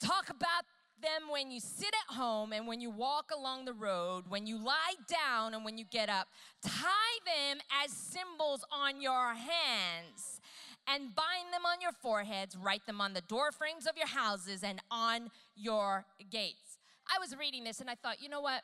Talk 0.00 0.30
about 0.30 0.64
them 1.00 1.30
when 1.30 1.50
you 1.50 1.60
sit 1.60 1.94
at 2.08 2.14
home 2.16 2.52
and 2.52 2.66
when 2.66 2.80
you 2.80 2.90
walk 2.90 3.30
along 3.36 3.66
the 3.66 3.72
road, 3.72 4.24
when 4.28 4.46
you 4.46 4.56
lie 4.56 4.94
down 5.06 5.54
and 5.54 5.64
when 5.64 5.78
you 5.78 5.84
get 5.90 6.08
up. 6.08 6.28
Tie 6.64 7.18
them 7.24 7.58
as 7.84 7.92
symbols 7.92 8.64
on 8.72 9.00
your 9.00 9.34
hands 9.34 10.40
and 10.88 11.14
bind 11.14 11.52
them 11.52 11.64
on 11.66 11.80
your 11.80 11.92
foreheads. 11.92 12.56
Write 12.56 12.86
them 12.86 13.00
on 13.00 13.12
the 13.12 13.20
door 13.22 13.52
frames 13.52 13.86
of 13.86 13.96
your 13.96 14.08
houses 14.08 14.62
and 14.62 14.80
on 14.90 15.30
your 15.56 16.04
gates. 16.30 16.73
I 17.08 17.18
was 17.18 17.36
reading 17.38 17.64
this 17.64 17.80
and 17.80 17.90
I 17.90 17.94
thought, 17.94 18.22
you 18.22 18.28
know 18.28 18.40
what? 18.40 18.62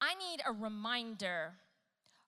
I 0.00 0.14
need 0.14 0.40
a 0.46 0.52
reminder 0.52 1.54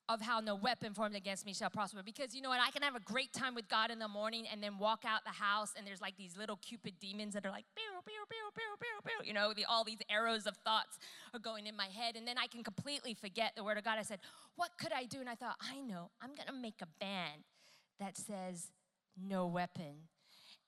of 0.08 0.20
how 0.20 0.40
no 0.40 0.54
weapon 0.54 0.92
formed 0.92 1.16
against 1.16 1.46
me 1.46 1.54
shall 1.54 1.70
prosper. 1.70 2.02
Because 2.04 2.34
you 2.34 2.42
know 2.42 2.50
what? 2.50 2.60
I 2.60 2.70
can 2.70 2.82
have 2.82 2.94
a 2.94 3.00
great 3.00 3.32
time 3.32 3.54
with 3.54 3.68
God 3.68 3.90
in 3.90 3.98
the 3.98 4.08
morning 4.08 4.44
and 4.50 4.62
then 4.62 4.78
walk 4.78 5.04
out 5.06 5.24
the 5.24 5.30
house 5.30 5.72
and 5.76 5.86
there's 5.86 6.00
like 6.00 6.16
these 6.16 6.36
little 6.36 6.56
cupid 6.56 6.94
demons 7.00 7.32
that 7.34 7.46
are 7.46 7.50
like, 7.50 7.64
pew, 7.74 8.00
pew, 8.04 8.12
pew, 8.28 8.50
pew, 8.54 8.62
pew, 8.78 9.10
pew. 9.10 9.26
You 9.26 9.32
know, 9.32 9.54
the, 9.54 9.64
all 9.64 9.82
these 9.82 9.98
arrows 10.10 10.46
of 10.46 10.56
thoughts 10.58 10.98
are 11.32 11.40
going 11.40 11.66
in 11.66 11.76
my 11.76 11.86
head. 11.86 12.16
And 12.16 12.28
then 12.28 12.36
I 12.36 12.46
can 12.46 12.62
completely 12.62 13.14
forget 13.14 13.52
the 13.56 13.64
word 13.64 13.78
of 13.78 13.84
God. 13.84 13.98
I 13.98 14.02
said, 14.02 14.20
what 14.56 14.70
could 14.78 14.92
I 14.92 15.04
do? 15.04 15.20
And 15.20 15.28
I 15.28 15.34
thought, 15.34 15.56
I 15.60 15.80
know, 15.80 16.10
I'm 16.20 16.34
going 16.34 16.48
to 16.48 16.52
make 16.52 16.82
a 16.82 16.88
band 17.00 17.44
that 17.98 18.16
says, 18.16 18.72
no 19.16 19.46
weapon. 19.46 20.08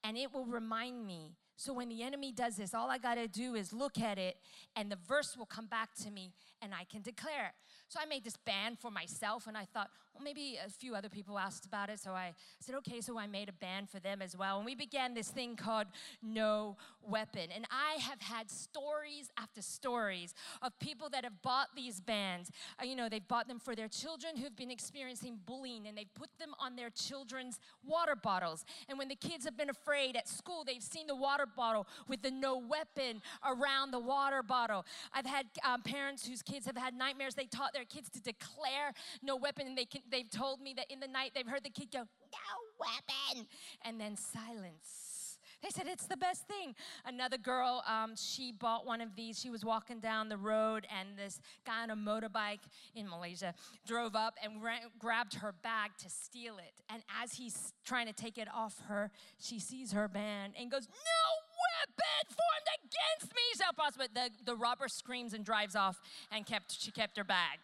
And 0.02 0.16
it 0.16 0.32
will 0.32 0.46
remind 0.46 1.06
me 1.06 1.36
so 1.56 1.72
when 1.72 1.88
the 1.88 2.02
enemy 2.02 2.32
does 2.32 2.56
this, 2.56 2.74
all 2.74 2.90
I 2.90 2.98
got 2.98 3.14
to 3.14 3.26
do 3.26 3.54
is 3.54 3.72
look 3.72 3.98
at 3.98 4.18
it 4.18 4.36
and 4.76 4.90
the 4.90 4.98
verse 5.08 5.36
will 5.36 5.46
come 5.46 5.66
back 5.66 5.94
to 6.04 6.10
me 6.10 6.32
and 6.62 6.72
I 6.74 6.84
can 6.84 7.02
declare 7.02 7.46
it. 7.46 7.52
So 7.88 8.00
I 8.02 8.06
made 8.06 8.24
this 8.24 8.36
band 8.36 8.78
for 8.78 8.90
myself 8.90 9.46
and 9.46 9.56
I 9.56 9.64
thought, 9.64 9.90
well, 10.14 10.24
maybe 10.24 10.58
a 10.64 10.70
few 10.70 10.94
other 10.94 11.08
people 11.08 11.38
asked 11.38 11.66
about 11.66 11.90
it. 11.90 12.00
So 12.00 12.12
I 12.12 12.32
said, 12.60 12.74
okay, 12.76 13.00
so 13.00 13.18
I 13.18 13.26
made 13.26 13.48
a 13.48 13.52
band 13.52 13.90
for 13.90 14.00
them 14.00 14.22
as 14.22 14.36
well. 14.36 14.56
And 14.56 14.64
we 14.64 14.74
began 14.74 15.14
this 15.14 15.28
thing 15.28 15.56
called 15.56 15.86
No 16.22 16.76
Weapon. 17.02 17.50
And 17.54 17.66
I 17.70 18.00
have 18.00 18.20
had 18.20 18.50
stories 18.50 19.30
after 19.38 19.62
stories 19.62 20.34
of 20.62 20.76
people 20.80 21.08
that 21.10 21.24
have 21.24 21.42
bought 21.42 21.68
these 21.76 22.00
bands. 22.00 22.50
Uh, 22.80 22.86
you 22.86 22.96
know, 22.96 23.08
they've 23.08 23.26
bought 23.28 23.46
them 23.46 23.58
for 23.58 23.76
their 23.76 23.88
children 23.88 24.36
who've 24.36 24.56
been 24.56 24.70
experiencing 24.70 25.38
bullying 25.46 25.86
and 25.86 25.96
they've 25.96 26.12
put 26.14 26.30
them 26.38 26.54
on 26.58 26.76
their 26.76 26.90
children's 26.90 27.60
water 27.84 28.16
bottles. 28.16 28.64
And 28.88 28.98
when 28.98 29.08
the 29.08 29.14
kids 29.14 29.44
have 29.44 29.56
been 29.56 29.70
afraid 29.70 30.16
at 30.16 30.28
school, 30.28 30.64
they've 30.66 30.82
seen 30.82 31.06
the 31.06 31.14
water 31.14 31.46
bottle 31.46 31.86
with 32.08 32.22
the 32.22 32.30
no 32.30 32.56
weapon 32.56 33.20
around 33.44 33.90
the 33.90 34.00
water 34.00 34.42
bottle. 34.42 34.84
I've 35.12 35.26
had 35.26 35.46
um, 35.64 35.82
parents 35.82 36.26
whose 36.26 36.42
kids 36.46 36.66
have 36.66 36.76
had 36.76 36.94
nightmares. 36.94 37.34
They 37.34 37.46
taught 37.46 37.72
their 37.72 37.84
kids 37.84 38.08
to 38.10 38.20
declare 38.20 38.92
no 39.22 39.36
weapon, 39.36 39.66
and 39.66 39.76
they 39.76 39.84
can, 39.84 40.02
they've 40.10 40.30
told 40.30 40.60
me 40.60 40.74
that 40.74 40.90
in 40.90 41.00
the 41.00 41.08
night 41.08 41.32
they've 41.34 41.46
heard 41.46 41.64
the 41.64 41.70
kid 41.70 41.90
go, 41.92 41.98
no 42.00 42.56
weapon, 42.78 43.46
and 43.84 44.00
then 44.00 44.16
silence. 44.16 45.16
They 45.62 45.70
said, 45.70 45.86
It's 45.88 46.06
the 46.06 46.16
best 46.16 46.46
thing. 46.46 46.74
Another 47.04 47.38
girl, 47.38 47.82
um, 47.86 48.14
she 48.16 48.52
bought 48.52 48.86
one 48.86 49.00
of 49.00 49.16
these. 49.16 49.38
She 49.38 49.50
was 49.50 49.64
walking 49.64 50.00
down 50.00 50.28
the 50.28 50.36
road, 50.36 50.86
and 50.96 51.16
this 51.16 51.40
guy 51.64 51.82
on 51.82 51.90
a 51.90 51.96
motorbike 51.96 52.60
in 52.94 53.08
Malaysia 53.08 53.54
drove 53.86 54.14
up 54.14 54.34
and 54.42 54.62
ran, 54.62 54.82
grabbed 54.98 55.34
her 55.34 55.54
bag 55.62 55.92
to 55.98 56.10
steal 56.10 56.58
it. 56.58 56.82
And 56.88 57.02
as 57.22 57.32
he's 57.32 57.72
trying 57.84 58.06
to 58.06 58.12
take 58.12 58.38
it 58.38 58.48
off 58.54 58.80
her, 58.88 59.10
she 59.38 59.58
sees 59.58 59.92
her 59.92 60.08
band 60.08 60.54
and 60.58 60.70
goes, 60.70 60.86
No 60.88 61.45
weapon 61.66 62.36
formed 62.36 62.68
against 62.78 63.34
me 63.34 63.42
shall 63.56 63.72
prosper. 63.72 64.04
The, 64.12 64.30
the 64.44 64.56
robber 64.56 64.88
screams 64.88 65.34
and 65.34 65.44
drives 65.44 65.76
off, 65.76 66.00
and 66.30 66.46
kept, 66.46 66.80
she 66.80 66.90
kept 66.90 67.16
her 67.16 67.24
bag. 67.24 67.58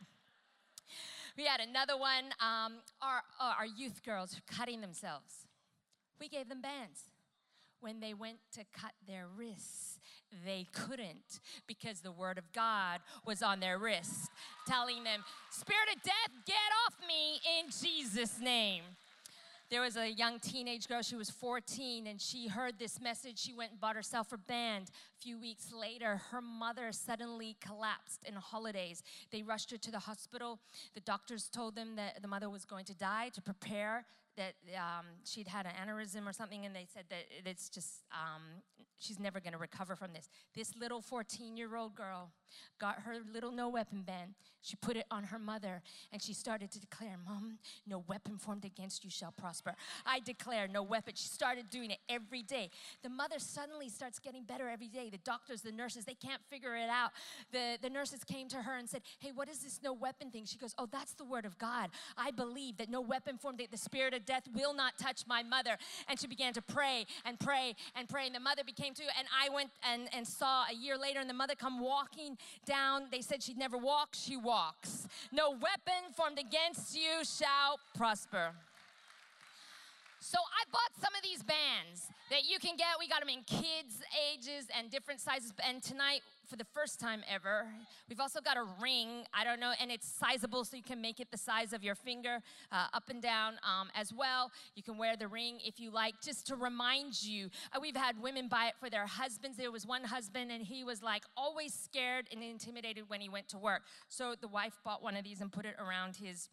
We 1.36 1.46
had 1.46 1.60
another 1.60 1.96
one, 1.96 2.24
um, 2.40 2.74
our, 3.00 3.22
our 3.40 3.66
youth 3.66 4.02
girls 4.04 4.38
cutting 4.46 4.80
themselves. 4.80 5.46
We 6.20 6.28
gave 6.28 6.48
them 6.48 6.60
bands 6.60 7.00
when 7.82 7.98
they 8.00 8.14
went 8.14 8.38
to 8.52 8.60
cut 8.72 8.92
their 9.06 9.26
wrists, 9.36 9.98
they 10.46 10.66
couldn't 10.72 11.40
because 11.66 12.00
the 12.00 12.12
word 12.12 12.38
of 12.38 12.52
God 12.52 13.00
was 13.26 13.42
on 13.42 13.60
their 13.60 13.76
wrist, 13.76 14.30
telling 14.66 15.02
them, 15.02 15.24
Spirit 15.50 15.88
of 15.94 16.02
death, 16.02 16.30
get 16.46 16.54
off 16.86 16.94
me 17.06 17.40
in 17.58 17.70
Jesus' 17.70 18.38
name. 18.40 18.82
There 19.72 19.80
was 19.80 19.96
a 19.96 20.06
young 20.06 20.38
teenage 20.38 20.86
girl, 20.86 21.00
she 21.00 21.16
was 21.16 21.30
14, 21.30 22.06
and 22.06 22.20
she 22.20 22.46
heard 22.46 22.78
this 22.78 23.00
message. 23.00 23.38
She 23.38 23.54
went 23.54 23.70
and 23.70 23.80
bought 23.80 23.96
herself 23.96 24.30
a 24.30 24.36
band. 24.36 24.90
A 24.90 25.22
few 25.22 25.40
weeks 25.40 25.72
later, 25.72 26.20
her 26.30 26.42
mother 26.42 26.92
suddenly 26.92 27.56
collapsed 27.58 28.22
in 28.28 28.34
holidays. 28.34 29.02
They 29.30 29.42
rushed 29.42 29.70
her 29.70 29.78
to 29.78 29.90
the 29.90 30.00
hospital. 30.00 30.58
The 30.92 31.00
doctors 31.00 31.48
told 31.48 31.74
them 31.74 31.96
that 31.96 32.20
the 32.20 32.28
mother 32.28 32.50
was 32.50 32.66
going 32.66 32.84
to 32.84 32.94
die 32.94 33.30
to 33.30 33.40
prepare 33.40 34.04
that 34.36 34.54
um, 34.76 35.06
she'd 35.24 35.48
had 35.48 35.66
an 35.66 35.72
aneurysm 35.72 36.26
or 36.26 36.32
something, 36.32 36.64
and 36.64 36.74
they 36.74 36.86
said 36.92 37.04
that 37.10 37.24
it's 37.44 37.68
just, 37.68 38.04
um, 38.12 38.42
she's 38.98 39.18
never 39.18 39.40
going 39.40 39.52
to 39.52 39.58
recover 39.58 39.96
from 39.96 40.12
this. 40.12 40.28
This 40.54 40.74
little 40.76 41.00
14 41.00 41.56
year 41.56 41.76
old 41.76 41.94
girl 41.94 42.30
got 42.78 43.00
her 43.00 43.16
little 43.32 43.52
no 43.52 43.68
weapon 43.68 44.02
band. 44.02 44.34
She 44.60 44.76
put 44.76 44.96
it 44.96 45.06
on 45.10 45.24
her 45.24 45.38
mother, 45.38 45.82
and 46.12 46.22
she 46.22 46.32
started 46.32 46.70
to 46.70 46.80
declare, 46.80 47.16
Mom, 47.24 47.58
no 47.86 48.04
weapon 48.06 48.38
formed 48.38 48.64
against 48.64 49.04
you 49.04 49.10
shall 49.10 49.32
prosper. 49.32 49.74
I 50.06 50.20
declare 50.20 50.68
no 50.68 50.84
weapon. 50.84 51.14
She 51.16 51.26
started 51.26 51.68
doing 51.68 51.90
it 51.90 51.98
every 52.08 52.42
day. 52.42 52.70
The 53.02 53.08
mother 53.08 53.38
suddenly 53.38 53.88
starts 53.88 54.20
getting 54.20 54.44
better 54.44 54.68
every 54.68 54.88
day. 54.88 55.10
The 55.10 55.18
doctors, 55.18 55.62
the 55.62 55.72
nurses, 55.72 56.04
they 56.04 56.14
can't 56.14 56.40
figure 56.48 56.76
it 56.76 56.88
out. 56.88 57.10
The, 57.50 57.76
the 57.82 57.90
nurses 57.90 58.22
came 58.22 58.48
to 58.48 58.58
her 58.58 58.76
and 58.76 58.88
said, 58.88 59.02
Hey, 59.18 59.32
what 59.34 59.48
is 59.48 59.58
this 59.58 59.80
no 59.82 59.92
weapon 59.92 60.30
thing? 60.30 60.44
She 60.44 60.58
goes, 60.58 60.74
Oh, 60.78 60.86
that's 60.90 61.14
the 61.14 61.24
word 61.24 61.44
of 61.44 61.58
God. 61.58 61.90
I 62.16 62.30
believe 62.30 62.76
that 62.76 62.88
no 62.88 63.00
weapon 63.00 63.38
formed, 63.38 63.60
the 63.68 63.76
spirit 63.76 64.14
of 64.14 64.21
death 64.24 64.48
will 64.54 64.74
not 64.74 64.98
touch 64.98 65.24
my 65.26 65.42
mother. 65.42 65.76
And 66.08 66.18
she 66.18 66.26
began 66.26 66.52
to 66.54 66.62
pray 66.62 67.06
and 67.24 67.38
pray 67.38 67.74
and 67.94 68.08
pray. 68.08 68.26
And 68.26 68.34
the 68.34 68.40
mother 68.40 68.62
became 68.64 68.94
too. 68.94 69.04
And 69.18 69.26
I 69.38 69.48
went 69.48 69.70
and, 69.90 70.08
and 70.14 70.26
saw 70.26 70.64
a 70.70 70.74
year 70.74 70.96
later, 70.96 71.20
and 71.20 71.28
the 71.28 71.34
mother 71.34 71.54
come 71.54 71.80
walking 71.80 72.38
down. 72.64 73.08
They 73.10 73.20
said 73.20 73.42
she'd 73.42 73.58
never 73.58 73.76
walk, 73.76 74.10
she 74.12 74.36
walks. 74.36 75.06
No 75.32 75.50
weapon 75.50 76.12
formed 76.14 76.38
against 76.38 76.96
you 76.96 77.24
shall 77.24 77.78
prosper. 77.94 78.52
So 80.22 80.38
I 80.38 80.70
bought 80.70 81.02
some 81.02 81.12
of 81.16 81.22
these 81.24 81.42
bands 81.42 82.06
that 82.30 82.48
you 82.48 82.60
can 82.60 82.76
get. 82.76 82.86
We 82.96 83.08
got 83.08 83.18
them 83.18 83.28
in 83.28 83.42
kids' 83.42 84.00
ages 84.32 84.68
and 84.78 84.88
different 84.88 85.18
sizes. 85.18 85.52
And 85.66 85.82
tonight, 85.82 86.20
for 86.46 86.54
the 86.54 86.64
first 86.64 87.00
time 87.00 87.24
ever, 87.28 87.66
we've 88.08 88.20
also 88.20 88.40
got 88.40 88.56
a 88.56 88.64
ring. 88.80 89.24
I 89.34 89.42
don't 89.42 89.58
know, 89.58 89.72
and 89.80 89.90
it's 89.90 90.06
sizable, 90.06 90.64
so 90.64 90.76
you 90.76 90.84
can 90.84 91.00
make 91.00 91.18
it 91.18 91.32
the 91.32 91.36
size 91.36 91.72
of 91.72 91.82
your 91.82 91.96
finger, 91.96 92.38
uh, 92.70 92.86
up 92.92 93.10
and 93.10 93.20
down 93.20 93.54
um, 93.64 93.88
as 93.96 94.12
well. 94.12 94.52
You 94.76 94.84
can 94.84 94.96
wear 94.96 95.16
the 95.16 95.26
ring 95.26 95.58
if 95.66 95.80
you 95.80 95.90
like, 95.90 96.14
just 96.22 96.46
to 96.46 96.54
remind 96.54 97.20
you. 97.20 97.50
Uh, 97.74 97.80
we've 97.82 97.96
had 97.96 98.22
women 98.22 98.46
buy 98.46 98.66
it 98.66 98.74
for 98.78 98.88
their 98.88 99.08
husbands. 99.08 99.58
There 99.58 99.72
was 99.72 99.88
one 99.88 100.04
husband, 100.04 100.52
and 100.52 100.64
he 100.64 100.84
was 100.84 101.02
like 101.02 101.24
always 101.36 101.74
scared 101.74 102.28
and 102.30 102.44
intimidated 102.44 103.08
when 103.08 103.20
he 103.20 103.28
went 103.28 103.48
to 103.48 103.58
work. 103.58 103.82
So 104.06 104.36
the 104.40 104.46
wife 104.46 104.78
bought 104.84 105.02
one 105.02 105.16
of 105.16 105.24
these 105.24 105.40
and 105.40 105.50
put 105.50 105.66
it 105.66 105.74
around 105.80 106.14
his 106.14 106.48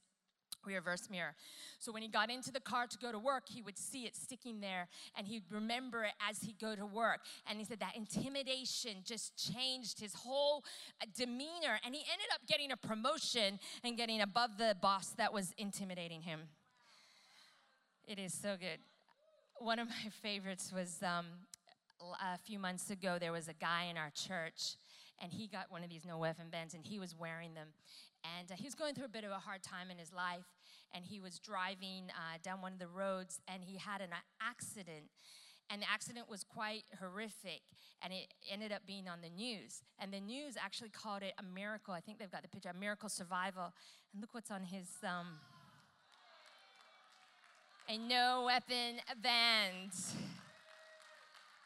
reverse 0.66 1.10
mirror. 1.10 1.36
So 1.80 1.92
when 1.92 2.02
he 2.02 2.08
got 2.08 2.30
into 2.30 2.52
the 2.52 2.60
car 2.60 2.88
to 2.88 2.98
go 2.98 3.12
to 3.12 3.20
work, 3.20 3.44
he 3.48 3.62
would 3.62 3.78
see 3.78 4.06
it 4.06 4.16
sticking 4.16 4.60
there 4.60 4.88
and 5.18 5.28
he'd 5.28 5.44
remember 5.50 6.04
it 6.04 6.14
as 6.28 6.42
he 6.42 6.56
go 6.60 6.76
to 6.76 6.86
work. 6.86 7.22
And 7.48 7.60
he 7.60 7.66
said 7.66 7.80
that 7.80 7.96
intimidation 7.96 8.98
just 9.04 9.54
changed 9.54 10.00
his 10.00 10.14
whole 10.14 10.64
uh, 11.02 11.06
demeanor 11.16 11.80
and 11.86 11.96
he 11.96 12.02
ended 12.12 12.28
up 12.34 12.42
getting 12.48 12.72
a 12.72 12.78
promotion 12.78 13.60
and 13.84 13.98
getting 13.98 14.22
above 14.22 14.58
the 14.58 14.76
boss 14.82 15.10
that 15.18 15.34
was 15.34 15.54
intimidating 15.58 16.22
him. 16.22 16.42
It 18.08 18.20
is 18.20 18.34
so 18.34 18.56
good. 18.60 18.80
One 19.60 19.80
of 19.80 19.88
my 19.88 20.10
favorites 20.22 20.72
was 20.74 20.98
um, 21.04 21.26
a 22.22 22.38
few 22.38 22.60
months 22.60 22.90
ago, 22.90 23.18
there 23.20 23.32
was 23.32 23.48
a 23.48 23.54
guy 23.54 23.86
in 23.90 23.98
our 23.98 24.12
church 24.16 24.76
and 25.22 25.32
he 25.32 25.48
got 25.48 25.70
one 25.70 25.84
of 25.84 25.90
these 25.90 26.06
no 26.06 26.18
weapon 26.18 26.46
bands 26.52 26.74
and 26.74 26.84
he 26.86 27.00
was 27.00 27.16
wearing 27.16 27.54
them 27.54 27.68
and 28.24 28.52
uh, 28.52 28.56
he 28.56 28.66
was 28.66 28.76
going 28.76 28.94
through 28.94 29.06
a 29.06 29.10
bit 29.10 29.24
of 29.24 29.32
a 29.32 29.40
hard 29.40 29.64
time 29.64 29.90
in 29.92 29.98
his 29.98 30.14
life 30.14 30.46
and 30.94 31.06
he 31.06 31.20
was 31.20 31.40
driving 31.40 32.06
uh, 32.10 32.38
down 32.44 32.62
one 32.62 32.74
of 32.74 32.80
the 32.80 32.88
roads 32.88 33.40
and 33.48 33.64
he 33.64 33.78
had 33.78 34.02
an 34.02 34.10
accident. 34.42 35.10
And 35.72 35.84
the 35.84 35.90
accident 35.92 36.28
was 36.28 36.44
quite 36.44 36.84
horrific 37.00 37.62
and 38.02 38.12
it 38.12 38.34
ended 38.52 38.72
up 38.72 38.82
being 38.88 39.08
on 39.08 39.20
the 39.22 39.30
news. 39.30 39.84
And 40.00 40.12
the 40.12 40.20
news 40.20 40.56
actually 40.60 40.90
called 40.90 41.22
it 41.22 41.34
a 41.38 41.44
miracle. 41.44 41.94
I 41.94 42.00
think 42.00 42.18
they've 42.18 42.32
got 42.32 42.42
the 42.42 42.48
picture 42.48 42.70
a 42.70 42.80
miracle 42.80 43.10
survival. 43.10 43.72
And 44.12 44.22
look 44.22 44.34
what's 44.34 44.50
on 44.50 44.64
his 44.64 44.88
um, 45.04 45.28
a 47.88 47.98
no 47.98 48.44
weapon 48.46 48.98
band 49.22 49.92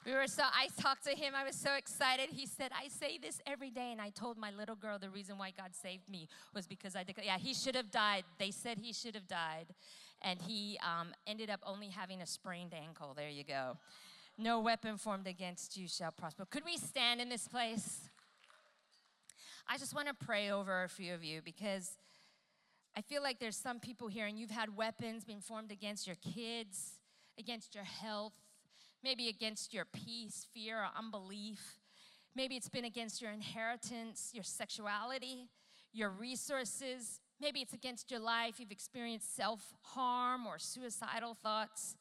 we 0.05 0.13
were 0.13 0.27
so, 0.27 0.43
I 0.43 0.67
talked 0.81 1.05
to 1.05 1.11
him. 1.11 1.33
I 1.35 1.43
was 1.43 1.55
so 1.55 1.73
excited. 1.75 2.29
He 2.29 2.45
said, 2.45 2.71
I 2.73 2.89
say 2.89 3.17
this 3.17 3.39
every 3.45 3.69
day. 3.69 3.91
And 3.91 4.01
I 4.01 4.09
told 4.09 4.37
my 4.37 4.51
little 4.51 4.75
girl 4.75 4.99
the 4.99 5.09
reason 5.09 5.37
why 5.37 5.51
God 5.55 5.73
saved 5.73 6.09
me 6.09 6.27
was 6.53 6.67
because 6.67 6.95
I 6.95 7.03
declared, 7.03 7.27
yeah, 7.27 7.37
he 7.37 7.53
should 7.53 7.75
have 7.75 7.89
died. 7.89 8.23
They 8.37 8.51
said 8.51 8.77
he 8.79 8.91
should 8.91 9.15
have 9.15 9.27
died. 9.27 9.67
And 10.21 10.41
he 10.41 10.77
um, 10.83 11.13
ended 11.25 11.49
up 11.49 11.61
only 11.65 11.87
having 11.87 12.21
a 12.21 12.25
sprained 12.25 12.73
ankle. 12.73 13.13
There 13.15 13.29
you 13.29 13.43
go. 13.43 13.77
No 14.37 14.59
weapon 14.59 14.97
formed 14.97 15.27
against 15.27 15.77
you 15.77 15.87
shall 15.87 16.11
prosper. 16.11 16.45
Could 16.49 16.65
we 16.65 16.77
stand 16.77 17.21
in 17.21 17.29
this 17.29 17.47
place? 17.47 18.09
I 19.67 19.77
just 19.77 19.95
want 19.95 20.07
to 20.07 20.13
pray 20.13 20.51
over 20.51 20.83
a 20.83 20.89
few 20.89 21.13
of 21.13 21.23
you 21.23 21.41
because 21.43 21.97
I 22.97 23.01
feel 23.01 23.23
like 23.23 23.39
there's 23.39 23.57
some 23.57 23.79
people 23.79 24.07
here 24.07 24.25
and 24.25 24.37
you've 24.37 24.51
had 24.51 24.75
weapons 24.75 25.23
being 25.23 25.39
formed 25.39 25.71
against 25.71 26.07
your 26.07 26.17
kids, 26.17 26.99
against 27.37 27.73
your 27.73 27.85
health 27.85 28.33
maybe 29.03 29.27
against 29.27 29.73
your 29.73 29.85
peace, 29.85 30.47
fear, 30.53 30.79
or 30.79 30.87
unbelief. 30.97 31.77
Maybe 32.35 32.55
it's 32.55 32.69
been 32.69 32.85
against 32.85 33.21
your 33.21 33.31
inheritance, 33.31 34.31
your 34.33 34.43
sexuality, 34.43 35.49
your 35.91 36.09
resources. 36.09 37.19
Maybe 37.39 37.61
it's 37.61 37.73
against 37.73 38.09
your 38.09 38.19
life. 38.19 38.59
You've 38.59 38.71
experienced 38.71 39.35
self 39.35 39.73
harm 39.81 40.47
or 40.47 40.57
suicidal 40.57 41.35
thoughts. 41.35 41.95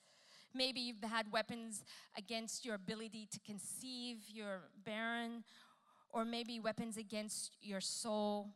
Maybe 0.54 0.80
you've 0.80 1.02
had 1.02 1.32
weapons 1.32 1.84
against 2.16 2.64
your 2.64 2.74
ability 2.74 3.26
to 3.32 3.40
conceive, 3.40 4.18
you're 4.28 4.60
barren, 4.84 5.44
or 6.10 6.24
maybe 6.24 6.60
weapons 6.60 6.98
against 6.98 7.56
your 7.62 7.80
soul, 7.80 8.50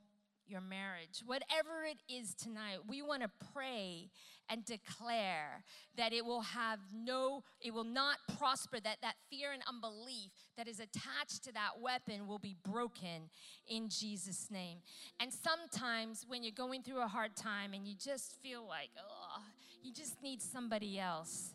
your 0.49 0.61
marriage. 0.61 1.23
Whatever 1.25 1.85
it 1.85 1.99
is 2.13 2.35
tonight, 2.35 2.79
we 2.87 3.03
want 3.03 3.23
to 3.23 3.31
pray 3.53 4.11
and 4.49 4.65
declare 4.65 5.65
that 5.97 6.13
it 6.13 6.25
will 6.25 6.43
have 6.43 6.79
no, 6.95 7.43
it 7.61 7.75
will 7.75 7.85
not 7.85 8.19
prosper, 8.39 8.79
that 8.81 8.99
that 9.03 9.17
fear 9.29 9.53
and 9.53 9.63
unbelief 9.69 10.31
that 10.57 10.69
is 10.69 10.79
attached 10.79 11.43
to 11.45 11.53
that 11.53 11.81
weapon 11.81 12.27
will 12.27 12.39
be 12.39 12.57
broken 12.65 13.29
in 13.69 13.89
Jesus' 13.89 14.49
name. 14.51 14.79
And 15.21 15.33
sometimes 15.33 16.25
when 16.29 16.43
you're 16.43 16.53
going 16.53 16.83
through 16.83 17.03
a 17.03 17.09
hard 17.09 17.37
time 17.37 17.73
and 17.75 17.87
you 17.87 17.95
just 17.97 18.41
feel 18.43 18.67
like, 18.67 18.91
oh, 18.99 19.43
you 19.83 19.93
just 19.93 20.23
need 20.23 20.41
somebody 20.41 20.99
else 20.99 21.55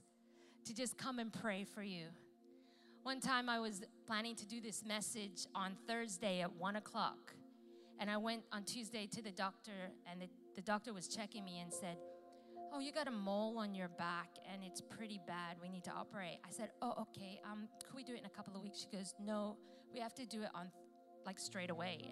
to 0.65 0.73
just 0.73 0.97
come 0.97 1.19
and 1.19 1.32
pray 1.32 1.63
for 1.63 1.84
you. 1.84 2.08
One 3.04 3.19
time 3.19 3.49
I 3.49 3.60
was 3.60 3.82
planning 4.06 4.36
to 4.36 4.45
do 4.45 4.62
this 4.62 4.84
message 4.86 5.47
on 5.56 5.75
Thursday 5.88 6.41
at 6.41 6.51
one 6.54 6.75
o'clock. 6.75 7.34
And 8.02 8.10
I 8.10 8.18
went 8.18 8.42
on 8.52 8.64
Tuesday 8.64 9.08
to 9.14 9.22
the 9.22 9.32
doctor, 9.32 9.92
and 10.10 10.20
the, 10.20 10.28
the 10.56 10.62
doctor 10.62 10.92
was 10.92 11.08
checking 11.08 11.46
me 11.46 11.60
and 11.60 11.72
said, 11.72 11.98
oh, 12.74 12.80
you 12.80 12.92
got 12.92 13.08
a 13.08 13.12
mole 13.12 13.60
on 13.60 13.76
your 13.76 13.90
back 13.90 14.30
and 14.52 14.64
it's 14.64 14.82
pretty 14.82 15.20
bad. 15.28 15.58
We 15.62 15.70
need 15.70 15.84
to 15.84 15.92
operate. 15.92 16.40
I 16.48 16.52
said, 16.52 16.70
oh, 16.82 16.94
okay. 17.02 17.40
Um, 17.50 17.68
could 17.86 17.96
we 17.96 18.04
do 18.04 18.14
it 18.14 18.20
in 18.20 18.26
a 18.26 18.30
couple 18.30 18.56
of 18.56 18.64
weeks? 18.64 18.80
She 18.80 18.98
goes, 18.98 19.14
no, 19.24 19.58
we 19.94 20.00
have 20.00 20.16
to 20.16 20.26
do 20.26 20.42
it 20.44 20.50
on 20.56 20.72
like 21.26 21.38
straight 21.38 21.70
away. 21.70 22.10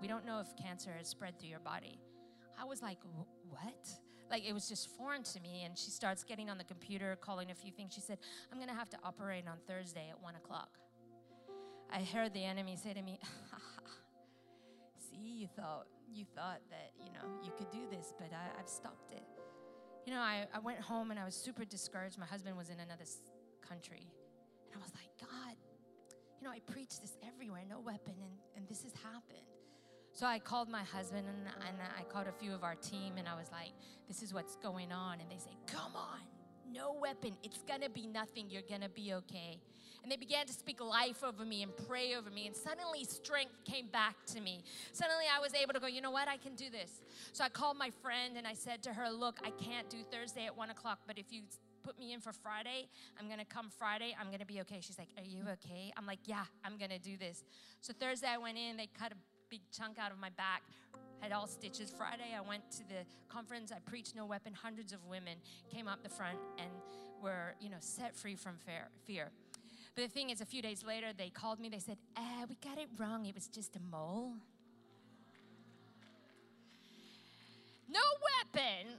We 0.00 0.08
don't 0.08 0.26
know 0.26 0.40
if 0.40 0.54
cancer 0.62 0.90
has 0.96 1.08
spread 1.08 1.40
through 1.40 1.48
your 1.48 1.60
body. 1.60 1.98
I 2.60 2.64
was 2.64 2.82
like, 2.82 2.98
what? 3.48 3.88
Like 4.30 4.44
it 4.44 4.52
was 4.52 4.68
just 4.68 4.90
foreign 4.96 5.22
to 5.24 5.40
me. 5.40 5.62
And 5.64 5.76
she 5.76 5.90
starts 5.90 6.24
getting 6.24 6.50
on 6.50 6.58
the 6.58 6.64
computer, 6.64 7.16
calling 7.20 7.50
a 7.50 7.54
few 7.54 7.72
things. 7.72 7.94
She 7.94 8.00
said, 8.00 8.18
I'm 8.52 8.58
going 8.58 8.70
to 8.70 8.76
have 8.76 8.90
to 8.90 8.98
operate 9.02 9.44
on 9.48 9.56
Thursday 9.66 10.08
at 10.10 10.22
one 10.22 10.34
o'clock. 10.36 10.78
I 11.90 12.02
heard 12.02 12.32
the 12.32 12.44
enemy 12.44 12.76
say 12.76 12.92
to 12.92 13.02
me, 13.02 13.18
you 15.30 15.48
thought, 15.56 15.86
you 16.12 16.24
thought 16.34 16.60
that, 16.70 16.92
you 16.98 17.12
know, 17.12 17.26
you 17.42 17.52
could 17.56 17.70
do 17.70 17.86
this, 17.90 18.12
but 18.18 18.30
I, 18.32 18.60
I've 18.60 18.68
stopped 18.68 19.12
it 19.12 19.24
you 20.06 20.12
know, 20.12 20.20
I, 20.20 20.46
I 20.54 20.58
went 20.58 20.80
home 20.80 21.10
and 21.10 21.20
I 21.20 21.24
was 21.24 21.34
super 21.34 21.64
discouraged. 21.64 22.18
My 22.18 22.26
husband 22.26 22.56
was 22.56 22.70
in 22.70 22.80
another 22.80 23.04
country. 23.66 24.06
And 24.72 24.80
I 24.80 24.82
was 24.82 24.92
like, 24.94 25.10
God, 25.20 25.56
you 26.40 26.46
know, 26.46 26.52
I 26.52 26.58
preach 26.60 27.00
this 27.00 27.16
everywhere, 27.26 27.62
no 27.68 27.78
weapon, 27.78 28.14
and, 28.20 28.32
and 28.56 28.68
this 28.68 28.82
has 28.82 28.92
happened. 28.94 29.46
So 30.12 30.26
I 30.26 30.38
called 30.38 30.68
my 30.68 30.82
husband 30.82 31.26
and, 31.26 31.46
and 31.66 31.76
I 31.98 32.02
called 32.02 32.26
a 32.26 32.32
few 32.32 32.52
of 32.52 32.64
our 32.64 32.74
team 32.74 33.14
and 33.16 33.26
I 33.26 33.34
was 33.34 33.50
like, 33.50 33.72
this 34.08 34.22
is 34.22 34.34
what's 34.34 34.56
going 34.56 34.92
on. 34.92 35.20
And 35.20 35.30
they 35.30 35.38
say, 35.38 35.56
come 35.66 35.94
on, 35.94 36.20
no 36.70 36.92
weapon. 37.00 37.36
It's 37.42 37.62
gonna 37.66 37.88
be 37.88 38.06
nothing. 38.06 38.50
You're 38.50 38.68
gonna 38.68 38.90
be 38.90 39.14
okay. 39.14 39.60
And 40.02 40.10
they 40.10 40.16
began 40.16 40.46
to 40.46 40.52
speak 40.52 40.80
life 40.80 41.22
over 41.24 41.44
me 41.44 41.62
and 41.62 41.72
pray 41.88 42.14
over 42.14 42.30
me. 42.30 42.46
And 42.46 42.56
suddenly 42.56 43.04
strength 43.04 43.64
came 43.64 43.86
back 43.86 44.16
to 44.26 44.40
me. 44.40 44.64
Suddenly 44.92 45.26
I 45.34 45.40
was 45.40 45.54
able 45.54 45.72
to 45.74 45.80
go, 45.80 45.86
you 45.86 46.00
know 46.00 46.10
what? 46.10 46.28
I 46.28 46.36
can 46.36 46.54
do 46.54 46.70
this. 46.70 47.02
So 47.32 47.44
I 47.44 47.48
called 47.48 47.76
my 47.76 47.90
friend 48.02 48.36
and 48.36 48.46
I 48.46 48.54
said 48.54 48.82
to 48.84 48.92
her, 48.92 49.10
look, 49.10 49.38
I 49.44 49.50
can't 49.50 49.88
do 49.88 49.98
Thursday 50.10 50.46
at 50.46 50.56
one 50.56 50.70
o'clock, 50.70 51.00
but 51.06 51.18
if 51.18 51.32
you 51.32 51.42
put 51.82 51.98
me 51.98 52.12
in 52.12 52.20
for 52.20 52.32
Friday. 52.32 52.88
I'm 53.18 53.28
gonna 53.28 53.44
come 53.44 53.68
Friday. 53.68 54.16
I'm 54.18 54.30
gonna 54.30 54.46
be 54.46 54.60
okay. 54.60 54.78
She's 54.80 54.98
like, 54.98 55.08
Are 55.18 55.24
you 55.24 55.42
okay? 55.54 55.92
I'm 55.96 56.06
like, 56.06 56.20
Yeah, 56.26 56.44
I'm 56.64 56.78
gonna 56.78 56.98
do 56.98 57.16
this. 57.16 57.44
So 57.80 57.92
Thursday 57.92 58.28
I 58.28 58.38
went 58.38 58.56
in, 58.56 58.76
they 58.76 58.88
cut 58.98 59.12
a 59.12 59.16
big 59.50 59.60
chunk 59.70 59.98
out 59.98 60.12
of 60.12 60.18
my 60.18 60.30
back. 60.30 60.62
Had 61.20 61.32
all 61.32 61.46
stitches. 61.46 61.92
Friday, 61.96 62.34
I 62.36 62.40
went 62.40 62.68
to 62.72 62.78
the 62.88 63.04
conference. 63.28 63.70
I 63.70 63.78
preached 63.88 64.16
No 64.16 64.26
Weapon. 64.26 64.54
Hundreds 64.54 64.92
of 64.92 65.04
women 65.06 65.38
came 65.70 65.86
up 65.86 66.02
the 66.02 66.08
front 66.08 66.38
and 66.58 66.70
were, 67.22 67.54
you 67.60 67.68
know, 67.68 67.76
set 67.78 68.16
free 68.16 68.34
from 68.34 68.56
fear. 69.06 69.30
But 69.94 70.02
the 70.02 70.08
thing 70.08 70.30
is, 70.30 70.40
a 70.40 70.46
few 70.46 70.62
days 70.62 70.82
later, 70.82 71.08
they 71.16 71.28
called 71.28 71.60
me. 71.60 71.68
They 71.68 71.78
said, 71.78 71.98
"Ah, 72.16 72.44
we 72.48 72.56
got 72.56 72.78
it 72.78 72.88
wrong. 72.98 73.26
It 73.26 73.34
was 73.34 73.46
just 73.46 73.76
a 73.76 73.80
mole." 73.80 74.34
No 77.88 78.00
weapon 78.54 78.96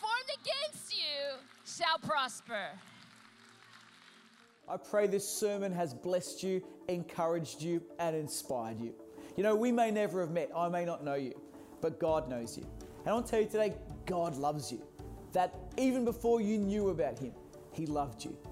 formed 0.00 0.30
against 0.40 0.96
you 0.96 1.38
shall 1.66 1.98
prosper. 1.98 2.70
I 4.68 4.76
pray 4.78 5.06
this 5.06 5.28
sermon 5.28 5.70
has 5.72 5.92
blessed 5.92 6.42
you, 6.42 6.62
encouraged 6.88 7.60
you, 7.60 7.82
and 7.98 8.16
inspired 8.16 8.80
you. 8.80 8.94
You 9.36 9.42
know, 9.42 9.54
we 9.54 9.70
may 9.70 9.90
never 9.90 10.20
have 10.20 10.30
met, 10.30 10.50
I 10.56 10.68
may 10.68 10.84
not 10.86 11.04
know 11.04 11.14
you, 11.14 11.38
but 11.82 11.98
God 11.98 12.28
knows 12.28 12.56
you. 12.56 12.64
And 13.04 13.08
I'll 13.08 13.22
tell 13.22 13.40
you 13.40 13.46
today, 13.46 13.74
God 14.06 14.36
loves 14.36 14.72
you. 14.72 14.80
That 15.32 15.54
even 15.76 16.04
before 16.04 16.40
you 16.40 16.56
knew 16.56 16.88
about 16.88 17.18
Him, 17.18 17.34
He 17.72 17.86
loved 17.86 18.24
you. 18.24 18.36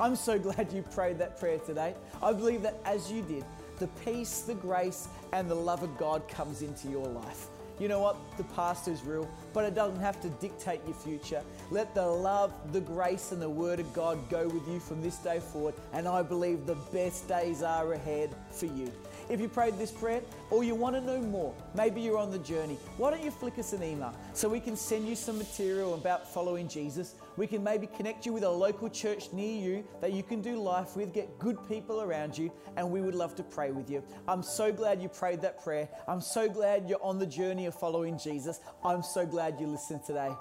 I'm 0.00 0.16
so 0.16 0.38
glad 0.38 0.72
you 0.72 0.82
prayed 0.82 1.18
that 1.18 1.38
prayer 1.38 1.58
today. 1.58 1.94
I 2.22 2.32
believe 2.32 2.62
that 2.62 2.76
as 2.84 3.10
you 3.10 3.22
did, 3.22 3.44
the 3.78 3.88
peace, 4.04 4.42
the 4.42 4.54
grace, 4.54 5.08
and 5.32 5.50
the 5.50 5.54
love 5.54 5.82
of 5.82 5.96
God 5.98 6.28
comes 6.28 6.62
into 6.62 6.88
your 6.88 7.06
life 7.06 7.48
you 7.78 7.86
know 7.86 8.00
what? 8.00 8.16
The 8.36 8.44
past 8.44 8.88
is 8.88 9.02
real, 9.02 9.28
but 9.52 9.64
it 9.64 9.74
doesn't 9.74 10.00
have 10.00 10.20
to 10.22 10.28
dictate 10.28 10.80
your 10.84 10.94
future. 10.94 11.42
Let 11.70 11.94
the 11.94 12.06
love, 12.06 12.52
the 12.72 12.80
grace, 12.80 13.32
and 13.32 13.40
the 13.40 13.48
Word 13.48 13.78
of 13.78 13.92
God 13.92 14.28
go 14.28 14.48
with 14.48 14.66
you 14.68 14.80
from 14.80 15.00
this 15.00 15.16
day 15.18 15.38
forward, 15.38 15.74
and 15.92 16.08
I 16.08 16.22
believe 16.22 16.66
the 16.66 16.74
best 16.92 17.28
days 17.28 17.62
are 17.62 17.92
ahead 17.92 18.34
for 18.50 18.66
you. 18.66 18.90
If 19.28 19.40
you 19.40 19.48
prayed 19.48 19.78
this 19.78 19.90
prayer 19.90 20.22
or 20.50 20.64
you 20.64 20.74
want 20.74 20.96
to 20.96 21.00
know 21.00 21.20
more, 21.20 21.54
maybe 21.74 22.00
you're 22.00 22.18
on 22.18 22.30
the 22.30 22.38
journey, 22.38 22.78
why 22.96 23.10
don't 23.10 23.22
you 23.22 23.30
flick 23.30 23.58
us 23.58 23.72
an 23.72 23.82
email 23.82 24.14
so 24.32 24.48
we 24.48 24.60
can 24.60 24.74
send 24.74 25.06
you 25.06 25.14
some 25.14 25.38
material 25.38 25.94
about 25.94 26.26
following 26.32 26.66
Jesus? 26.66 27.14
We 27.38 27.46
can 27.46 27.62
maybe 27.62 27.86
connect 27.86 28.26
you 28.26 28.32
with 28.32 28.42
a 28.42 28.50
local 28.50 28.90
church 28.90 29.32
near 29.32 29.56
you 29.56 29.84
that 30.00 30.12
you 30.12 30.24
can 30.24 30.42
do 30.42 30.56
life 30.56 30.96
with, 30.96 31.14
get 31.14 31.38
good 31.38 31.56
people 31.68 32.02
around 32.02 32.36
you, 32.36 32.50
and 32.76 32.90
we 32.90 33.00
would 33.00 33.14
love 33.14 33.36
to 33.36 33.44
pray 33.44 33.70
with 33.70 33.88
you. 33.88 34.02
I'm 34.26 34.42
so 34.42 34.72
glad 34.72 35.00
you 35.00 35.08
prayed 35.08 35.40
that 35.42 35.62
prayer. 35.62 35.88
I'm 36.08 36.20
so 36.20 36.48
glad 36.48 36.88
you're 36.88 37.02
on 37.02 37.20
the 37.20 37.26
journey 37.26 37.66
of 37.66 37.76
following 37.76 38.18
Jesus. 38.18 38.58
I'm 38.84 39.04
so 39.04 39.24
glad 39.24 39.60
you 39.60 39.68
listened 39.68 40.04
today. 40.04 40.32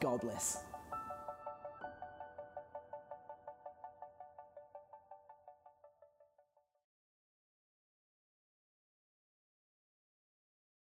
God 0.00 0.20
bless. 0.20 0.62